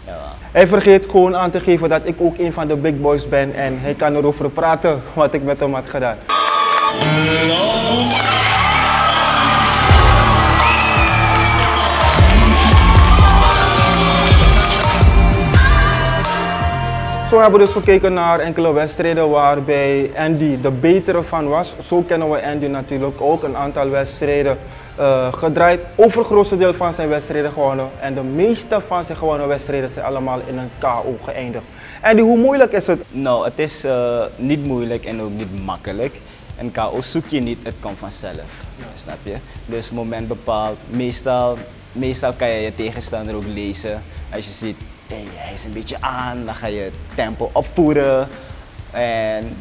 Ja. 0.06 0.32
Hij 0.52 0.66
vergeet 0.66 1.04
gewoon 1.10 1.36
aan 1.36 1.50
te 1.50 1.60
geven 1.60 1.88
dat 1.88 2.00
ik 2.04 2.20
ook 2.20 2.38
een 2.38 2.52
van 2.52 2.68
de 2.68 2.76
big 2.76 3.00
boys 3.00 3.28
ben 3.28 3.54
en 3.54 3.80
hij 3.80 3.94
kan 3.94 4.16
erover 4.16 4.50
praten 4.50 5.02
wat 5.12 5.34
ik 5.34 5.42
met 5.42 5.60
hem 5.60 5.74
had 5.74 5.88
gedaan. 5.88 6.16
Zo 17.36 17.42
hebben 17.42 17.60
we 17.60 17.66
dus 17.66 17.74
gekeken 17.74 18.12
naar 18.12 18.38
enkele 18.38 18.72
wedstrijden 18.72 19.30
waarbij 19.30 20.10
Andy 20.16 20.60
de 20.60 20.70
betere 20.70 21.22
van 21.22 21.48
was. 21.48 21.74
Zo 21.86 22.02
kennen 22.02 22.30
we 22.30 22.42
Andy 22.42 22.66
natuurlijk 22.66 23.20
ook 23.20 23.42
een 23.42 23.56
aantal 23.56 23.88
wedstrijden 23.88 24.58
eh, 24.96 25.32
gedraaid. 25.32 25.80
Overgrootste 25.94 26.56
deel 26.56 26.74
van 26.74 26.94
zijn 26.94 27.08
wedstrijden 27.08 27.52
gewonnen. 27.52 27.88
En 28.00 28.14
de 28.14 28.22
meeste 28.22 28.80
van 28.86 29.04
zijn 29.04 29.18
gewonnen 29.18 29.48
wedstrijden 29.48 29.90
zijn 29.90 30.04
allemaal 30.04 30.40
in 30.46 30.58
een 30.58 30.70
KO 30.78 31.18
geëindigd. 31.24 31.64
Andy, 32.02 32.22
hoe 32.22 32.38
moeilijk 32.38 32.72
is 32.72 32.86
het? 32.86 33.00
Nou, 33.10 33.44
het 33.44 33.58
is 33.58 33.84
eh, 33.84 34.22
niet 34.36 34.64
moeilijk 34.64 35.04
en 35.04 35.22
ook 35.22 35.32
niet 35.36 35.64
makkelijk. 35.64 36.20
Een 36.58 36.72
KO 36.72 37.00
zoek 37.00 37.28
je 37.28 37.40
niet, 37.40 37.58
het 37.62 37.74
komt 37.80 37.98
vanzelf. 37.98 38.64
Snap 38.94 39.18
je? 39.22 39.36
Dus 39.66 39.90
moment 39.90 40.28
bepaald. 40.28 40.76
Meestal, 40.86 41.58
meestal 41.92 42.32
kan 42.32 42.48
je 42.48 42.60
je 42.60 42.74
tegenstander 42.74 43.34
ook 43.34 43.46
lezen. 43.54 44.02
Als 44.32 44.46
je 44.46 44.52
ziet, 44.52 44.76
hey, 45.08 45.24
hij 45.34 45.52
is 45.52 45.64
een 45.64 45.72
beetje 45.72 45.96
aan, 46.00 46.44
dan 46.44 46.54
ga 46.54 46.66
je 46.66 46.90
tempo 47.14 47.50
opvoeren. 47.52 48.28
En 48.90 49.56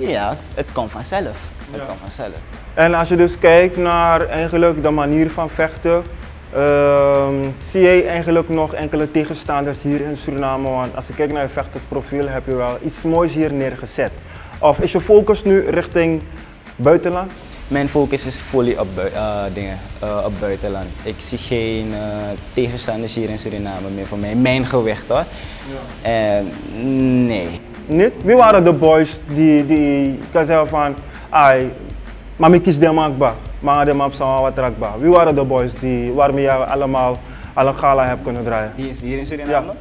ja, 0.00 0.36
het 0.54 0.66
komt 0.72 0.90
vanzelf. 0.90 1.38
Het 1.70 1.80
Ja. 1.80 1.86
komt 1.86 1.98
vanzelf. 2.00 2.34
En 2.74 2.94
als 2.94 3.08
je 3.08 3.16
dus 3.16 3.38
kijkt 3.38 3.76
naar 3.76 4.28
eigenlijk 4.28 4.82
de 4.82 4.90
manier 4.90 5.30
van 5.30 5.50
vechten, 5.50 6.02
ehm, 6.54 7.34
zie 7.70 7.80
je 7.80 8.02
eigenlijk 8.02 8.48
nog 8.48 8.74
enkele 8.74 9.10
tegenstanders 9.10 9.82
hier 9.82 10.00
in 10.00 10.16
Suriname. 10.16 10.68
Want 10.68 10.96
als 10.96 11.06
je 11.06 11.14
kijkt 11.14 11.32
naar 11.32 11.42
je 11.42 11.48
vechtersprofiel 11.48 12.28
heb 12.28 12.46
je 12.46 12.54
wel 12.54 12.78
iets 12.84 13.02
moois 13.02 13.32
hier 13.32 13.52
neergezet. 13.52 14.12
Of 14.58 14.78
is 14.80 14.92
je 14.92 15.00
focus 15.00 15.44
nu 15.44 15.68
richting 15.70 16.22
buitenland? 16.76 17.32
Mijn 17.68 17.88
focus 17.88 18.26
is 18.26 18.38
fully 18.38 18.76
op, 18.78 18.98
eh, 18.98 19.42
dingen, 19.54 19.78
eh, 19.98 20.22
op 20.26 20.32
buitenland. 20.40 20.86
Ik 21.02 21.14
zie 21.16 21.38
geen 21.38 21.94
eh, 21.94 22.00
tegenstanders 22.54 23.14
hier 23.14 23.28
in 23.30 23.38
Suriname 23.38 23.88
meer 23.94 24.06
voor 24.06 24.18
mij. 24.18 24.34
Mijn 24.34 24.66
gewicht 24.66 25.04
hoor. 25.08 25.24
En 26.02 26.52
nee. 27.26 27.48
Niet? 27.86 28.12
Wie 28.22 28.36
waren 28.36 28.64
de 28.64 28.72
boys 28.72 29.20
die, 29.28 29.66
die 29.66 30.18
kan 30.32 30.44
zeggen 30.46 30.68
van, 30.68 30.94
ai, 31.28 31.70
maar 32.36 32.52
ik 32.54 32.62
kies 32.62 32.78
de 32.78 32.90
makba, 32.90 33.34
maar 33.60 33.84
de 33.84 33.92
map 33.92 34.12
zou 34.12 34.40
wat 34.42 34.58
rakba. 34.58 34.98
Wie 34.98 35.10
waren 35.10 35.34
de 35.34 35.42
boys 35.44 35.72
die, 35.80 36.12
waarmee 36.12 36.42
je 36.42 36.50
allemaal 36.50 37.18
al 37.52 37.66
een 37.66 37.78
gala 37.78 38.06
hebt 38.06 38.22
kunnen 38.22 38.44
draaien? 38.44 38.72
Hier, 38.76 38.88
is- 38.88 39.00
hier 39.00 39.18
in 39.18 39.26
Suriname? 39.26 39.72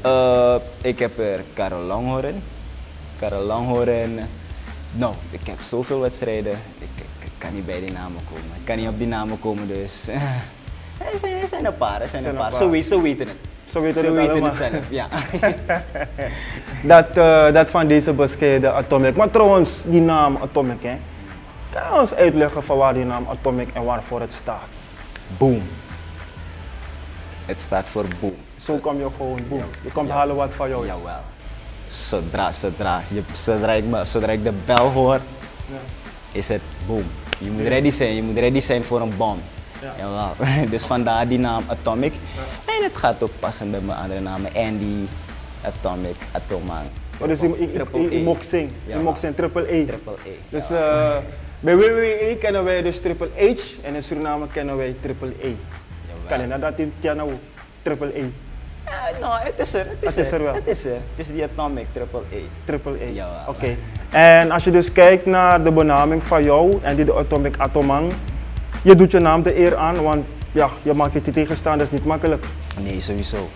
Eh, 0.00 0.54
ik 0.80 0.98
heb 0.98 1.18
er 1.18 1.40
Karel 1.54 1.80
Langhoren. 1.80 2.42
Karel 3.18 3.42
Langhoren. 3.42 4.18
Nou, 4.92 5.12
ik 5.30 5.40
heb 5.44 5.60
zoveel 5.60 6.00
wedstrijden. 6.00 6.52
Ik 6.78 7.04
kan 7.42 7.54
niet 7.54 7.66
bij 7.66 7.80
die 7.80 7.92
namen 7.92 8.20
komen. 8.28 8.44
Ik 8.58 8.64
kan 8.64 8.76
niet 8.76 8.88
op 8.88 8.98
die 8.98 9.06
namen 9.06 9.40
komen, 9.40 9.68
dus... 9.68 10.08
er, 10.08 11.18
zijn, 11.20 11.40
er 11.42 11.48
zijn 11.48 11.64
een 11.66 11.76
paar, 11.76 12.00
er 12.00 12.08
zijn, 12.08 12.22
zijn 12.22 12.34
een 12.34 12.40
paar. 12.40 12.50
paar. 12.50 12.58
Zo, 12.58 12.82
zo 12.82 13.00
weten 13.02 13.26
het. 13.26 13.36
Zo 13.72 13.80
weten 13.80 14.00
Ze 14.00 14.06
het 14.06 14.16
weten 14.16 14.30
allemaal. 14.32 14.48
het 14.50 14.56
zelf, 14.72 14.90
ja. 14.90 15.06
Dat, 16.92 17.06
eh, 17.16 17.52
dat 17.54 17.68
van 17.70 17.86
deze 17.86 18.12
bescheiden 18.12 18.74
Atomic. 18.74 19.16
Maar 19.16 19.30
trouwens, 19.30 19.70
die 19.86 20.00
naam 20.00 20.36
Atomic, 20.42 20.82
hè? 20.82 20.96
Kan 21.70 21.82
je 21.94 22.00
ons 22.00 22.14
uitleggen 22.14 22.62
van 22.64 22.76
waar 22.76 22.94
die 22.94 23.04
naam 23.04 23.26
Atomic 23.30 23.68
en 23.72 23.84
waarvoor 23.84 24.20
het 24.20 24.32
staat? 24.32 24.68
boom. 25.38 25.62
Het 27.46 27.60
staat 27.60 27.84
voor 27.90 28.04
boom. 28.20 28.34
Zo 28.60 28.76
kom 28.76 28.98
je 28.98 29.06
gewoon, 29.16 29.38
boem. 29.48 29.62
Je 29.82 29.90
komt 29.92 30.08
Ja. 30.08 30.14
halen 30.14 30.36
wat 30.36 30.50
van 30.56 30.68
jou 30.68 30.86
is. 30.86 30.92
Jawel. 30.92 31.20
Zodra, 31.88 32.52
zodra, 32.52 33.02
je, 33.08 33.22
zodra, 33.32 33.72
ik, 33.72 33.84
me- 33.84 34.04
zodra 34.04 34.32
ik 34.32 34.44
de 34.44 34.52
bel 34.64 34.90
hoor, 34.90 35.20
is 36.32 36.48
het 36.48 36.60
boom. 36.86 37.04
Je 37.38 37.50
moet 37.50 37.66
ready 37.66 37.90
zijn, 37.90 38.14
je 38.14 38.22
moet 38.22 38.38
ready 38.38 38.60
zijn 38.60 38.82
voor 38.82 39.00
een 39.00 39.16
bom. 39.16 39.38
Ja. 39.98 40.32
Dus 40.70 40.84
vandaar 40.84 41.28
die 41.28 41.38
naam 41.38 41.62
Atomic. 41.66 42.12
En 42.64 42.84
het 42.84 42.96
gaat 42.96 43.22
ook 43.22 43.30
passen 43.38 43.70
met 43.70 43.86
mijn 43.86 43.98
andere 43.98 44.20
namen. 44.20 44.50
Andy, 44.54 45.06
Atomic, 45.64 46.16
Atoman. 46.32 46.84
Oh, 47.20 47.28
dus 47.28 47.40
Jawel. 48.86 49.02
mocht 49.02 49.18
zingen, 49.18 49.34
triple 49.34 49.72
E. 49.74 49.84
Triple 49.84 50.14
E. 50.24 50.30
Dus 50.48 50.68
ja. 50.68 51.14
eh, 51.16 51.22
bij 51.60 51.76
WWE 51.76 52.36
kennen 52.40 52.64
wij 52.64 52.82
dus 52.82 53.00
triple 53.00 53.28
H 53.36 53.84
en 53.86 53.94
in 53.94 54.02
Suriname 54.02 54.46
kennen 54.52 54.76
wij 54.76 54.94
triple 55.00 55.32
E. 55.42 55.52
Kan 56.28 56.40
je 56.40 56.46
nadat 56.46 56.72
in 56.78 56.92
Tiana 57.00 57.24
triple 57.82 58.18
E, 58.18 58.24
Ja, 58.92 59.18
nou, 59.20 59.40
het 59.40 59.54
is 59.56 59.74
er. 59.74 59.86
Het 59.88 59.96
is, 60.00 60.14
Het 60.14 60.26
is 60.26 60.32
er 60.32 60.42
wel. 60.42 60.54
Het 60.54 60.66
is 60.66 60.84
er. 60.84 60.90
Het 60.90 61.00
is 61.16 61.26
die 61.26 61.44
Atomic, 61.44 61.86
Triple 61.92 62.22
E. 62.30 62.40
triple 62.64 63.04
E. 63.04 63.12
Jawel. 63.12 63.40
Oké. 63.48 63.76
En 64.10 64.50
als 64.50 64.64
je 64.64 64.70
dus 64.70 64.92
kijkt 64.92 65.26
naar 65.26 65.62
de 65.62 65.70
benaming 65.70 66.22
van 66.22 66.44
jou 66.44 66.78
en 66.82 66.96
die 66.96 67.04
de 67.04 67.14
Atomic 67.14 67.54
Atomang, 67.58 68.12
je 68.82 68.96
doet 68.96 69.10
je 69.10 69.18
naam 69.18 69.42
de 69.42 69.58
eer 69.58 69.76
aan, 69.76 70.02
want 70.02 70.26
ja, 70.52 70.68
je 70.82 70.92
maakt 70.92 71.14
het 71.14 71.24
je 71.24 71.32
tegenstanders 71.32 71.90
niet 71.90 72.04
makkelijk. 72.04 72.44
Nee, 72.80 73.00
sowieso. 73.00 73.48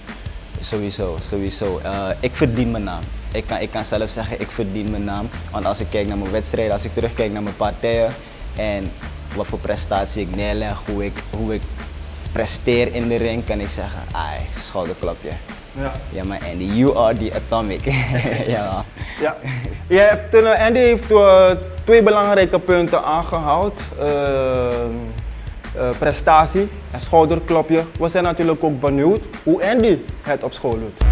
Sowieso, 0.61 1.17
sowieso. 1.21 1.81
Eh, 1.83 2.09
ik 2.21 2.35
verdien 2.35 2.71
mijn 2.71 2.85
naam. 2.85 3.03
Ik 3.33 3.45
kan, 3.47 3.59
ik 3.59 3.71
kan 3.71 3.85
zelf 3.85 4.11
zeggen, 4.11 4.41
ik 4.41 4.51
verdien 4.51 4.91
mijn 4.91 5.05
naam. 5.05 5.29
Want 5.51 5.67
als 5.67 5.81
ik 5.81 5.87
kijk 5.91 6.07
naar 6.09 6.19
mijn 6.19 6.31
wedstrijden, 6.31 6.73
als 6.73 6.85
ik 6.85 6.95
terugkijk 6.95 7.33
naar 7.33 7.43
mijn 7.43 7.57
partijen 7.57 8.11
en 8.57 8.91
wat 9.35 9.47
voor 9.47 9.59
prestatie 9.59 10.23
ik 10.23 10.37
neerleg, 10.37 10.79
hoe 10.87 11.05
ik, 11.05 11.23
hoe 11.31 11.55
ik 11.55 11.61
presteer 12.37 12.95
in 12.95 13.09
de 13.09 13.17
ring, 13.17 13.45
kan 13.45 13.61
ik 13.61 13.69
zeggen, 13.69 14.01
ai, 14.13 14.41
schouderklopje. 14.59 15.31
Ja. 15.73 15.93
Ja, 16.11 16.25
maar 16.25 16.39
Andy, 16.53 16.65
you 16.65 16.97
are 16.97 17.17
the 17.17 17.33
atomic. 17.35 17.85
ja. 18.57 18.85
Ja. 19.21 19.37
Je 19.87 19.99
hebt, 19.99 20.35
eh, 20.35 20.67
Andy 20.67 20.79
heeft 20.79 21.11
eh, 21.11 21.51
twee 21.85 22.03
belangrijke 22.03 22.59
punten 22.59 23.05
aangehaald. 23.05 23.81
Eh, 23.99 25.89
prestatie 25.99 26.69
en 26.91 27.01
schouderklopje. 27.01 27.83
We 27.99 28.09
zijn 28.09 28.25
natuurlijk 28.25 28.65
ook 28.65 28.81
benieuwd 28.81 29.21
hoe 29.43 29.71
Andy 29.71 29.99
het 30.23 30.43
op 30.43 30.53
school 30.53 30.79
doet. 30.79 31.09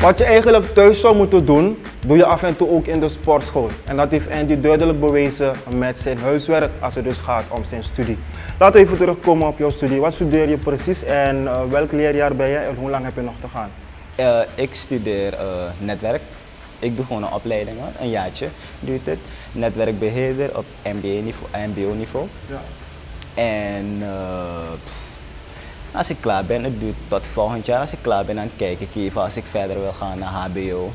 Wat 0.00 0.18
je 0.18 0.24
eigenlijk 0.24 0.74
thuis 0.74 1.00
zou 1.00 1.16
moeten 1.16 1.46
doen, 1.46 1.82
doe 2.06 2.16
je 2.16 2.24
af 2.24 2.42
en 2.42 2.56
toe 2.56 2.70
ook 2.70 2.86
in 2.86 3.00
de 3.00 3.08
sportschool. 3.08 3.68
En 3.84 3.96
dat 3.96 4.10
heeft 4.10 4.30
Andy 4.30 4.60
duidelijk 4.60 5.00
bewezen 5.00 5.52
met 5.68 5.98
zijn 5.98 6.18
huiswerk 6.18 6.70
als 6.80 6.94
het 6.94 7.04
dus 7.04 7.18
gaat 7.18 7.44
om 7.48 7.64
zijn 7.64 7.84
studie. 7.84 8.18
Laten 8.62 8.80
we 8.80 8.86
even 8.86 8.98
terugkomen 8.98 9.48
op 9.48 9.58
jouw 9.58 9.70
studie. 9.70 10.00
Wat 10.00 10.12
studeer 10.12 10.48
je 10.48 10.56
precies 10.56 11.04
en 11.04 11.46
eh, 11.46 11.62
welk 11.70 11.92
leerjaar 11.92 12.36
ben 12.36 12.48
je 12.48 12.56
en 12.56 12.74
hoe 12.74 12.90
lang 12.90 13.04
heb 13.04 13.14
je 13.14 13.20
nog 13.20 13.34
te 13.40 13.48
gaan? 13.48 13.70
Eh, 14.14 14.40
ik 14.54 14.74
studeer 14.74 15.34
eh, 15.34 15.46
netwerk. 15.78 16.20
Ik 16.78 16.96
doe 16.96 17.04
gewoon 17.06 17.22
een 17.22 17.32
opleiding, 17.32 17.78
hoor. 17.78 17.88
een 18.00 18.10
jaartje 18.10 18.48
duurt 18.80 19.06
het. 19.06 19.18
Netwerkbeheerder 19.52 20.58
op 20.58 20.64
MBA-niveau. 20.84 21.66
MBO 21.68 21.94
niveau. 21.94 22.26
Ja. 22.46 22.60
En 23.42 24.02
pff, 24.84 25.00
als 25.92 26.10
ik 26.10 26.16
klaar 26.20 26.44
ben, 26.44 26.64
het 26.64 26.80
duurt 26.80 26.96
tot 27.08 27.26
volgend 27.26 27.66
jaar. 27.66 27.80
Als 27.80 27.92
ik 27.92 27.98
klaar 28.02 28.24
ben, 28.24 28.36
dan 28.36 28.50
kijk 28.56 28.80
ik 28.80 28.94
even 28.94 29.22
als 29.22 29.36
ik 29.36 29.44
verder 29.44 29.80
wil 29.80 29.92
gaan 29.92 30.18
naar 30.18 30.48
HBO. 30.50 30.90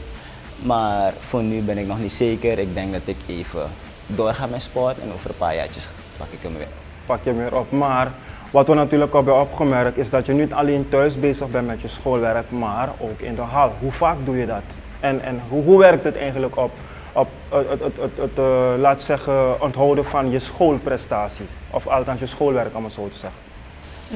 Maar 0.58 1.14
voor 1.20 1.44
nu 1.44 1.62
ben 1.62 1.78
ik 1.78 1.88
nog 1.88 2.00
niet 2.00 2.12
zeker. 2.12 2.60
Ik 2.60 2.74
denk 2.74 2.92
dat 2.92 3.02
ik 3.06 3.18
even 3.28 3.70
doorga 4.06 4.46
met 4.46 4.62
sport 4.62 5.00
en 5.00 5.12
over 5.14 5.30
een 5.30 5.38
paar 5.38 5.56
jaartjes 5.56 5.88
pak 6.18 6.28
ik 6.32 6.40
hem 6.42 6.58
weer. 6.58 6.87
Pak 7.08 7.20
je 7.24 7.32
meer 7.32 7.56
op. 7.56 7.72
Maar 7.72 8.12
wat 8.52 8.68
we 8.68 8.74
natuurlijk 8.74 9.14
hebben 9.14 9.40
opgemerkt 9.40 9.98
is 9.98 10.10
dat 10.10 10.26
je 10.26 10.34
niet 10.34 10.54
alleen 10.54 10.90
thuis 10.90 11.20
bezig 11.20 11.48
bent 11.48 11.68
met 11.68 11.82
je 11.82 11.88
schoolwerk, 11.88 12.52
maar 12.52 12.90
ook 12.98 13.20
in 13.20 13.36
de 13.36 13.42
hal. 13.42 13.72
Hoe 13.80 13.92
vaak 13.92 14.16
doe 14.24 14.38
je 14.38 14.46
dat? 14.46 14.64
En, 15.00 15.22
en 15.22 15.42
hoe, 15.50 15.64
hoe 15.64 15.80
werkt 15.80 16.04
het 16.04 16.18
eigenlijk 16.18 16.58
op, 16.58 16.72
op 17.12 17.28
het, 17.50 17.70
het, 17.70 17.82
het, 17.82 18.12
het, 18.16 18.38
eh, 18.38 18.72
laat 18.80 19.02
zeggen, 19.02 19.62
onthouden 19.62 20.06
van 20.06 20.30
je 20.30 20.40
schoolprestaties? 20.40 21.46
Of 21.72 21.88
althans 21.88 22.20
je 22.20 22.26
schoolwerk, 22.26 22.76
om 22.76 22.84
het 22.84 22.94
zo 22.94 23.10
te 23.10 23.18
zeggen. 23.18 23.40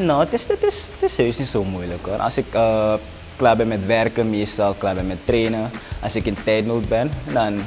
Nou, 0.05 0.19
het 0.19 0.33
is, 0.33 0.47
het 0.47 0.63
is, 0.63 0.89
het 0.99 1.19
is 1.19 1.37
niet 1.37 1.47
zo 1.47 1.63
moeilijk 1.63 2.05
hoor. 2.05 2.17
Als 2.17 2.37
ik 2.37 2.45
eh, 2.51 2.93
klaar 3.35 3.55
ben 3.55 3.67
met 3.67 3.85
werken, 3.85 4.29
meestal 4.29 4.73
klaar 4.73 4.95
ben 4.95 5.07
met 5.07 5.25
trainen. 5.25 5.69
Als 6.03 6.15
ik 6.15 6.25
in 6.25 6.37
tijdnood 6.43 6.87
ben, 6.87 7.11
dan 7.33 7.61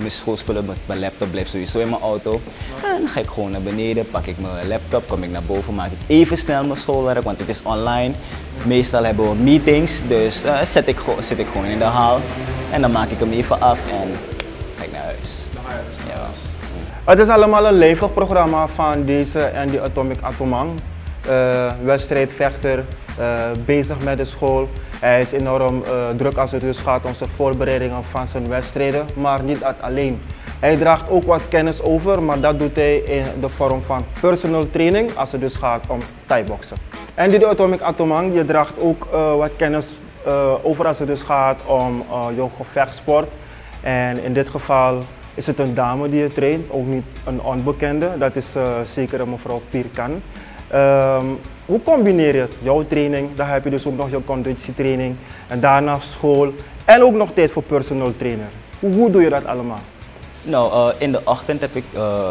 mijn 0.00 0.10
schoolspullen, 0.10 0.64
mijn- 0.64 0.78
mijn 0.86 1.00
laptop 1.00 1.30
blijft 1.30 1.50
sowieso 1.50 1.78
in 1.78 1.88
mijn 1.88 2.02
auto. 2.02 2.40
En 2.84 3.00
dan 3.00 3.08
ga 3.08 3.20
ik 3.20 3.28
gewoon 3.28 3.50
naar 3.50 3.60
beneden, 3.60 4.10
pak 4.10 4.26
ik 4.26 4.36
mijn 4.38 4.68
laptop, 4.68 5.08
kom 5.08 5.22
ik 5.22 5.30
naar 5.30 5.42
boven, 5.42 5.74
maak 5.74 5.90
ik 5.90 5.98
even 6.06 6.36
snel 6.36 6.64
mijn 6.64 6.78
schoolwerk, 6.78 7.22
want 7.24 7.38
het 7.38 7.48
is 7.48 7.62
online. 7.62 8.14
Meestal 8.62 9.04
hebben 9.04 9.28
we 9.28 9.34
meetings, 9.36 10.00
dus 10.08 10.42
zet, 10.62 10.88
ik, 10.88 10.98
zit 11.18 11.38
ik 11.38 11.46
gewoon 11.52 11.66
in 11.66 11.78
de 11.78 11.84
hal. 11.84 12.18
En 12.72 12.80
dan 12.80 12.92
maak 12.92 13.08
ik 13.10 13.18
hem 13.18 13.32
even 13.32 13.60
af 13.60 13.78
en 13.90 14.10
ga 14.78 14.84
ik 14.84 14.92
naar 14.92 15.02
huis. 15.04 15.44
Ja. 16.08 16.28
Het 17.04 17.18
is 17.18 17.28
allemaal 17.28 17.66
een 17.66 17.78
levig 17.78 18.12
programma 18.12 18.66
van 18.74 19.04
deze 19.04 19.40
en 19.40 19.68
die 19.68 19.80
Atomic 19.80 20.18
Atomang. 20.20 20.70
Uh, 21.30 21.72
wedstrijdvechter, 21.84 22.84
bezig 23.64 23.96
met 24.04 24.16
de 24.16 24.24
school. 24.24 24.68
Hij 25.00 25.20
is 25.20 25.32
enorm 25.32 25.82
uh, 25.86 26.08
druk 26.16 26.36
als 26.36 26.50
het 26.50 26.60
dus 26.60 26.78
gaat 26.78 27.04
om 27.04 27.14
zijn 27.14 27.30
voorbereidingen 27.36 28.04
van 28.10 28.26
zijn 28.26 28.48
wedstrijden, 28.48 29.06
maar 29.14 29.42
niet 29.42 29.64
alleen. 29.80 30.22
Hij 30.60 30.76
draagt 30.76 31.10
ook 31.10 31.24
wat 31.24 31.42
kennis 31.48 31.82
over, 31.82 32.22
maar 32.22 32.40
dat 32.40 32.58
doet 32.58 32.74
hij 32.76 32.96
in 32.96 33.24
de 33.40 33.48
vorm 33.48 33.82
van 33.82 34.04
personal 34.20 34.70
training 34.70 35.16
als 35.16 35.32
het 35.32 35.40
dus 35.40 35.54
gaat 35.54 35.84
om 35.86 35.98
thai-boksen. 36.26 36.76
En 37.14 37.30
die 37.30 37.46
Atomic 37.46 37.80
Atomang, 37.80 38.34
je 38.34 38.44
draagt 38.44 38.72
ook 38.78 39.06
wat 39.36 39.50
kennis 39.56 39.90
over 40.62 40.86
als 40.86 40.98
het 40.98 41.08
dus 41.08 41.22
gaat 41.22 41.58
om 41.66 42.04
jouw 42.36 42.50
gevechtsport. 42.56 43.28
En 43.80 44.22
in 44.22 44.32
dit 44.32 44.48
geval 44.48 45.02
is 45.34 45.46
het 45.46 45.58
een 45.58 45.74
dame 45.74 46.08
die 46.08 46.20
je 46.20 46.32
traint, 46.32 46.70
ook 46.70 46.86
niet 46.86 47.04
een 47.24 47.42
onbekende. 47.42 48.08
Dat 48.18 48.36
is 48.36 48.46
uh, 48.56 48.62
zeker 48.92 49.28
mevrouw 49.28 49.62
Pierkan. 49.70 50.22
Um, 50.74 51.38
hoe 51.70 51.82
combineer 51.82 52.34
je 52.34 52.40
het? 52.40 52.52
Jouw 52.62 52.84
training, 52.86 53.28
dan 53.34 53.46
heb 53.46 53.64
je 53.64 53.70
dus 53.70 53.86
ook 53.86 53.96
nog 53.96 54.10
je 54.10 54.24
conditietraining 54.24 55.16
en 55.46 55.60
daarna 55.60 56.00
school 56.00 56.52
en 56.84 57.02
ook 57.02 57.14
nog 57.14 57.30
tijd 57.34 57.52
voor 57.52 57.62
personal 57.62 58.12
trainer. 58.16 58.48
Hoe, 58.80 58.94
hoe 58.94 59.10
doe 59.10 59.22
je 59.22 59.28
dat 59.28 59.44
allemaal? 59.44 59.80
Nou, 60.42 60.72
uh, 60.72 61.00
in 61.00 61.12
de 61.12 61.20
ochtend 61.24 61.60
heb 61.60 61.76
ik 61.76 61.84
uh, 61.94 62.28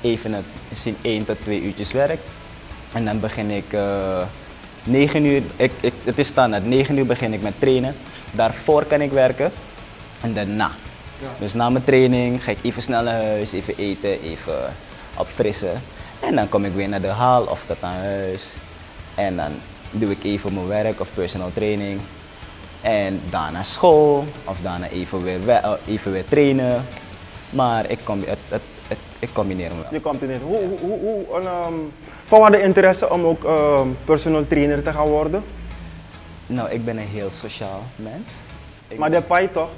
even 0.00 0.32
het, 0.32 0.44
in 0.84 0.96
1 1.02 1.24
tot 1.24 1.36
2 1.42 1.62
uurtjes 1.62 1.92
werk. 1.92 2.20
En 2.92 3.04
dan 3.04 3.20
begin 3.20 3.50
ik 3.50 3.64
9 4.84 5.24
uur, 5.24 5.42
ik, 5.56 5.72
ik, 5.80 5.92
het 6.04 6.18
is 6.18 6.26
standaard, 6.26 6.66
9 6.66 6.96
uur 6.98 7.06
begin 7.06 7.32
ik 7.32 7.42
met 7.42 7.52
trainen. 7.58 7.94
Daarvoor 8.30 8.84
kan 8.84 9.00
ik 9.00 9.10
werken 9.10 9.52
en 10.20 10.34
daarna 10.34 10.70
dus 11.38 11.54
na 11.54 11.70
mijn 11.70 11.84
training 11.84 12.44
ga 12.44 12.50
ik 12.50 12.58
even 12.62 12.82
snel 12.82 13.02
naar 13.02 13.22
huis, 13.22 13.52
even 13.52 13.74
eten, 13.76 14.20
even 14.22 14.74
opfrissen. 15.16 15.80
En 16.20 16.34
dan 16.34 16.48
kom 16.48 16.64
ik 16.64 16.72
weer 16.72 16.88
naar 16.88 17.00
de 17.00 17.08
hal 17.08 17.42
of 17.42 17.64
tot 17.66 17.80
naar 17.80 18.00
huis. 18.00 18.56
En 19.14 19.36
dan 19.36 19.52
doe 19.90 20.10
ik 20.10 20.24
even 20.24 20.54
mijn 20.54 20.68
werk 20.68 21.00
of 21.00 21.08
personal 21.14 21.50
training. 21.54 22.00
En 22.80 23.20
daarna 23.30 23.62
school 23.62 24.24
of 24.44 24.56
daarna 24.62 24.88
even 24.88 25.22
weer, 25.22 25.48
eh, 25.48 25.72
even 25.86 26.12
weer 26.12 26.24
trainen. 26.28 26.84
Maar 27.50 27.90
ik, 27.90 27.98
kom, 28.04 28.20
het, 28.26 28.38
het, 28.48 28.62
het, 28.88 28.98
ik 29.18 29.28
combineer 29.32 29.68
hem 29.68 29.76
wel. 29.76 29.86
Je 29.90 30.00
combineert. 30.00 30.42
Hoe, 30.42 30.58
hoe, 30.80 30.98
hoe, 30.98 31.36
um, 31.36 31.92
van 32.26 32.40
waar 32.40 32.50
de 32.50 32.62
interesse 32.62 33.10
om 33.10 33.24
ook 33.24 33.44
um, 33.44 33.96
personal 34.04 34.46
trainer 34.46 34.82
te 34.82 34.92
gaan 34.92 35.08
worden? 35.08 35.44
Nou, 36.46 36.70
ik 36.70 36.84
ben 36.84 36.98
een 36.98 37.08
heel 37.08 37.30
sociaal 37.30 37.82
mens. 37.96 38.30
Ik 38.88 38.98
maar 38.98 39.10
de 39.10 39.22
pai 39.22 39.52
toch? 39.52 39.68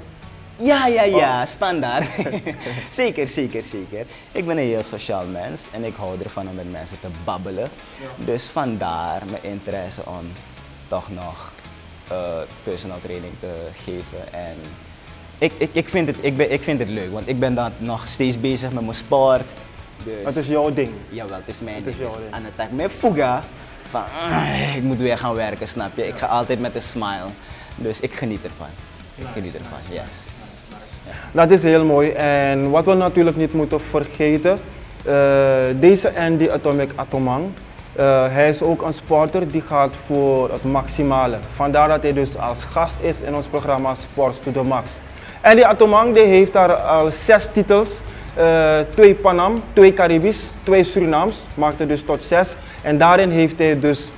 Ja, 0.57 0.87
ja, 0.87 1.03
ja, 1.03 1.41
oh. 1.41 1.47
standaard. 1.47 2.05
zeker, 2.89 3.27
zeker, 3.27 3.63
zeker. 3.63 4.05
Ik 4.31 4.45
ben 4.45 4.57
een 4.57 4.63
heel 4.63 4.83
sociaal 4.83 5.25
mens 5.25 5.67
en 5.71 5.83
ik 5.83 5.95
hou 5.95 6.21
ervan 6.23 6.47
om 6.47 6.55
met 6.55 6.71
mensen 6.71 6.99
te 6.99 7.07
babbelen. 7.23 7.69
Dus 8.17 8.45
vandaar 8.45 9.21
mijn 9.29 9.43
interesse 9.43 10.01
om 10.05 10.31
toch 10.87 11.09
nog 11.09 11.51
uh, 12.11 12.17
personal 12.63 12.97
training 13.01 13.33
te 13.39 13.53
geven. 13.83 14.33
En 14.33 14.55
ik, 15.37 15.51
ik, 15.57 15.69
ik, 15.71 15.89
vind 15.89 16.07
het, 16.07 16.17
ik, 16.21 16.37
ben, 16.37 16.51
ik 16.51 16.63
vind 16.63 16.79
het 16.79 16.89
leuk, 16.89 17.11
want 17.11 17.27
ik 17.27 17.39
ben 17.39 17.55
dan 17.55 17.71
nog 17.77 18.07
steeds 18.07 18.39
bezig 18.39 18.71
met 18.71 18.83
mijn 18.83 18.95
sport. 18.95 19.49
Dus, 20.03 20.25
het 20.25 20.35
is 20.35 20.47
jouw 20.47 20.73
ding? 20.73 20.91
Jawel, 21.09 21.37
het 21.37 21.47
is 21.47 21.59
mijn 21.59 21.75
het 21.75 21.85
ding. 21.85 21.95
Is 21.95 22.01
jouw 22.01 22.17
ding. 22.21 22.33
Aan 22.33 22.45
het 22.45 22.55
tijd 22.55 22.71
met 22.71 22.91
fuga 22.91 23.43
van 23.89 24.03
ik 24.75 24.83
moet 24.83 24.99
weer 24.99 25.17
gaan 25.17 25.35
werken, 25.35 25.67
snap 25.67 25.97
je? 25.97 26.07
Ik 26.07 26.15
ga 26.15 26.25
altijd 26.25 26.59
met 26.59 26.75
een 26.75 26.81
smile. 26.81 27.27
Dus 27.75 27.99
ik 27.99 28.13
geniet 28.13 28.43
ervan. 28.43 28.67
Ik 29.15 29.25
geniet 29.33 29.55
ervan, 29.55 29.79
yes. 29.89 30.23
Dat 31.35 31.51
is 31.51 31.63
heel 31.63 31.85
mooi. 31.85 32.09
En 32.11 32.69
wat 32.69 32.85
we 32.85 32.93
natuurlijk 32.93 33.37
niet 33.37 33.53
moeten 33.53 33.79
vergeten, 33.89 34.57
uh, 35.07 35.13
deze 35.79 36.11
Andy 36.17 36.49
Atomic 36.49 36.89
Atomang, 36.95 37.45
uh, 37.99 38.25
hij 38.29 38.49
is 38.49 38.61
ook 38.61 38.81
een 38.81 38.93
sporter 38.93 39.51
die 39.51 39.63
gaat 39.67 39.93
voor 40.05 40.51
het 40.51 40.63
maximale. 40.63 41.37
Vandaar 41.55 41.87
dat 41.87 42.01
hij 42.01 42.13
dus 42.13 42.37
als 42.37 42.63
gast 42.63 42.95
is 43.01 43.21
in 43.21 43.35
ons 43.35 43.45
programma 43.45 43.93
Sports 43.93 44.39
to 44.43 44.51
the 44.51 44.61
Max. 44.61 44.91
Andy 45.41 45.61
Atomang 45.61 46.13
die 46.13 46.23
heeft 46.23 46.53
daar 46.53 46.73
al 46.73 47.11
zes 47.11 47.47
titels. 47.51 47.89
Uh, 48.37 48.73
twee 48.93 49.13
Panam, 49.13 49.53
twee 49.73 49.93
Caribisch, 49.93 50.51
twee 50.63 50.83
Surinaams, 50.83 51.35
maakte 51.53 51.85
dus 51.85 52.03
tot 52.05 52.23
zes. 52.23 52.55
En 52.81 52.97
daarin 52.97 53.29
heeft 53.29 53.57
hij 53.57 53.79
dus 53.79 54.11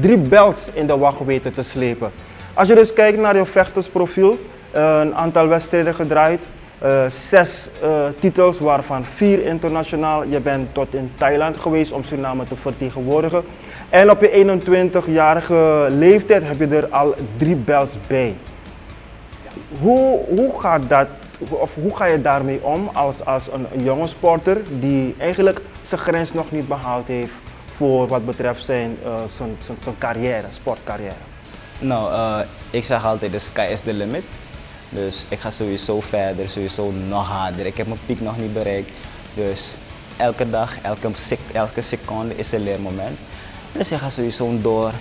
drie 0.00 0.18
belts 0.18 0.70
in 0.72 0.86
de 0.86 0.98
wacht 0.98 1.24
weten 1.24 1.52
te 1.52 1.62
slepen. 1.62 2.10
Als 2.54 2.68
je 2.68 2.74
dus 2.74 2.92
kijkt 2.92 3.18
naar 3.18 3.36
je 3.36 3.44
vechtersprofiel, 3.44 4.30
eh, 4.32 4.55
een 4.76 5.14
aantal 5.14 5.48
wedstrijden 5.48 5.94
gedraaid. 5.94 6.40
Uh, 6.84 7.06
zes 7.08 7.68
uh, 7.82 7.88
titels, 8.20 8.58
waarvan 8.58 9.04
vier 9.04 9.46
internationaal. 9.46 10.24
Je 10.24 10.40
bent 10.40 10.74
tot 10.74 10.94
in 10.94 11.12
Thailand 11.16 11.56
geweest 11.56 11.92
om 11.92 12.04
Suriname 12.04 12.48
te 12.48 12.56
vertegenwoordigen. 12.56 13.42
En 13.88 14.10
op 14.10 14.20
je 14.20 14.60
21-jarige 14.60 15.86
leeftijd 15.90 16.42
heb 16.42 16.58
je 16.58 16.66
er 16.66 16.86
al 16.86 17.14
drie 17.36 17.54
belts 17.54 17.94
bij. 18.06 18.34
Hoe, 19.80 20.20
hoe 20.28 20.60
gaat 20.60 20.88
dat, 20.88 21.06
of 21.48 21.74
hoe 21.74 21.96
ga 21.96 22.04
je 22.04 22.22
daarmee 22.22 22.62
om 22.62 22.90
als, 22.92 23.24
als 23.24 23.48
een, 23.52 23.82
jonge 23.82 24.06
sporter 24.06 24.56
die 24.80 25.14
eigenlijk 25.18 25.60
zijn 25.82 26.00
grens 26.00 26.32
nog 26.32 26.52
niet 26.52 26.68
behaald 26.68 27.06
heeft 27.06 27.32
voor 27.76 28.06
wat 28.06 28.26
betreft 28.26 28.64
zijn, 28.64 28.96
uh, 29.04 29.14
zijn, 29.36 29.56
zijn, 29.80 29.98
carrière, 29.98 30.46
sportcarrière? 30.48 31.24
Nou, 31.78 32.44
ik 32.70 32.84
zeg 32.84 33.04
altijd, 33.04 33.32
the 33.32 33.38
sky 33.38 33.68
is 33.70 33.80
the 33.80 33.92
limit. 33.92 34.24
Dus 34.88 35.24
ik 35.28 35.38
ga 35.38 35.50
sowieso 35.50 36.00
verder, 36.00 36.48
sowieso 36.48 36.92
nog 37.08 37.28
harder. 37.28 37.66
Ik 37.66 37.76
heb 37.76 37.86
mijn 37.86 38.00
piek 38.06 38.20
nog 38.20 38.38
niet 38.38 38.52
bereikt. 38.52 38.90
Dus 39.34 39.76
elke 40.16 40.50
dag, 40.50 40.80
elke, 40.82 41.08
elke 41.52 41.80
seconde 41.80 42.36
is 42.36 42.52
een 42.52 42.62
leermoment. 42.62 43.18
Dus 43.72 43.92
ik 43.92 43.98
ga 43.98 44.10
sowieso 44.10 44.60
door 44.60 44.92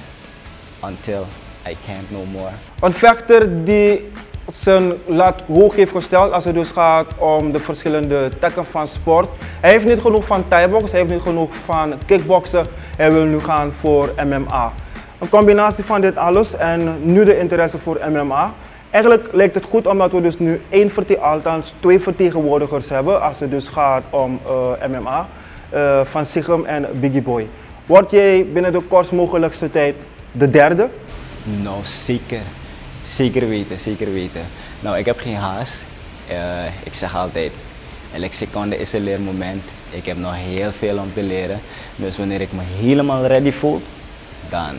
until 0.84 1.26
I 1.67 1.76
can't 1.86 2.12
no 2.12 2.26
more. 2.32 2.52
Een 2.82 2.93
vechter 2.93 3.65
die 3.65 4.12
zijn 4.54 4.93
lat 5.06 5.41
hoog 5.48 5.76
heeft 5.76 5.91
gesteld 5.91 6.32
als 6.32 6.45
het 6.45 6.54
dus 6.54 6.69
gaat 6.69 7.08
om 7.17 7.52
de 7.52 7.60
verschillende 7.60 8.30
takken 8.39 8.65
van 8.65 8.88
sport. 8.88 9.28
Hij 9.60 9.71
heeft 9.71 9.86
niet 9.86 10.00
genoeg 10.00 10.26
van 10.26 10.48
thai-box, 10.48 10.91
hij 10.91 11.00
heeft 11.00 11.12
niet 11.12 11.21
genoeg 11.21 11.56
van 11.65 11.93
kickboksen. 12.06 12.67
Hij 12.95 13.12
wil 13.12 13.24
nu 13.24 13.39
gaan 13.39 13.74
voor 13.80 14.13
MMA. 14.26 14.74
Een 15.19 15.30
combinatie 15.30 15.84
van 15.84 16.02
dit 16.02 16.17
alles 16.17 16.56
en 16.56 16.95
nu 17.02 17.26
de 17.26 17.39
interesse 17.39 17.78
voor 17.78 18.00
MMA. 18.12 18.54
Eigenlijk 18.95 19.27
lijkt 19.31 19.55
het 19.55 19.63
goed 19.63 19.88
omdat 19.88 20.12
we 20.12 20.21
dus 20.21 20.39
nu 20.39 20.62
één 20.69 20.91
althans 21.21 21.73
twee 21.79 21.99
vertegenwoordigers 21.99 22.89
hebben 22.89 23.21
als 23.21 23.39
het 23.39 23.49
dus 23.49 23.67
gaat 23.67 24.03
om 24.10 24.39
uh, 24.47 24.84
eh, 24.84 24.89
MMA 24.89 25.27
uh, 25.73 25.99
eh, 25.99 26.05
van 26.05 26.25
Sigum 26.25 26.65
en 26.65 26.88
Biggie 26.93 27.21
Boy. 27.21 27.47
Word 27.86 28.12
jij 28.12 28.45
binnen 28.53 28.71
de 28.71 28.81
kortst 28.81 29.12
mogelijkste 29.12 29.71
tijd 29.71 29.95
de 30.31 30.49
derde? 30.49 30.88
Nou, 31.43 31.77
zeker. 31.81 32.39
Zeker 33.03 33.47
weten, 33.47 33.79
zeker 33.79 34.13
weten. 34.13 34.41
Nou, 34.79 34.97
ik 34.97 35.05
heb 35.05 35.19
geen 35.19 35.36
haast. 35.36 35.86
Uh, 36.29 36.36
ik 36.84 36.93
zeg 36.93 37.15
altijd, 37.15 37.51
elke 38.13 38.34
seconde 38.34 38.77
is 38.77 38.93
een 38.93 39.03
leermoment. 39.03 39.63
Ik 39.89 40.05
heb 40.05 40.17
nog 40.17 40.34
heel 40.36 40.71
veel 40.71 40.97
om 40.97 41.13
te 41.13 41.23
leren. 41.23 41.60
Dus 41.95 42.17
wanneer 42.17 42.41
ik 42.41 42.51
me 42.51 42.62
helemaal 42.79 43.25
ready 43.25 43.51
voel, 43.51 43.81
dan 44.49 44.75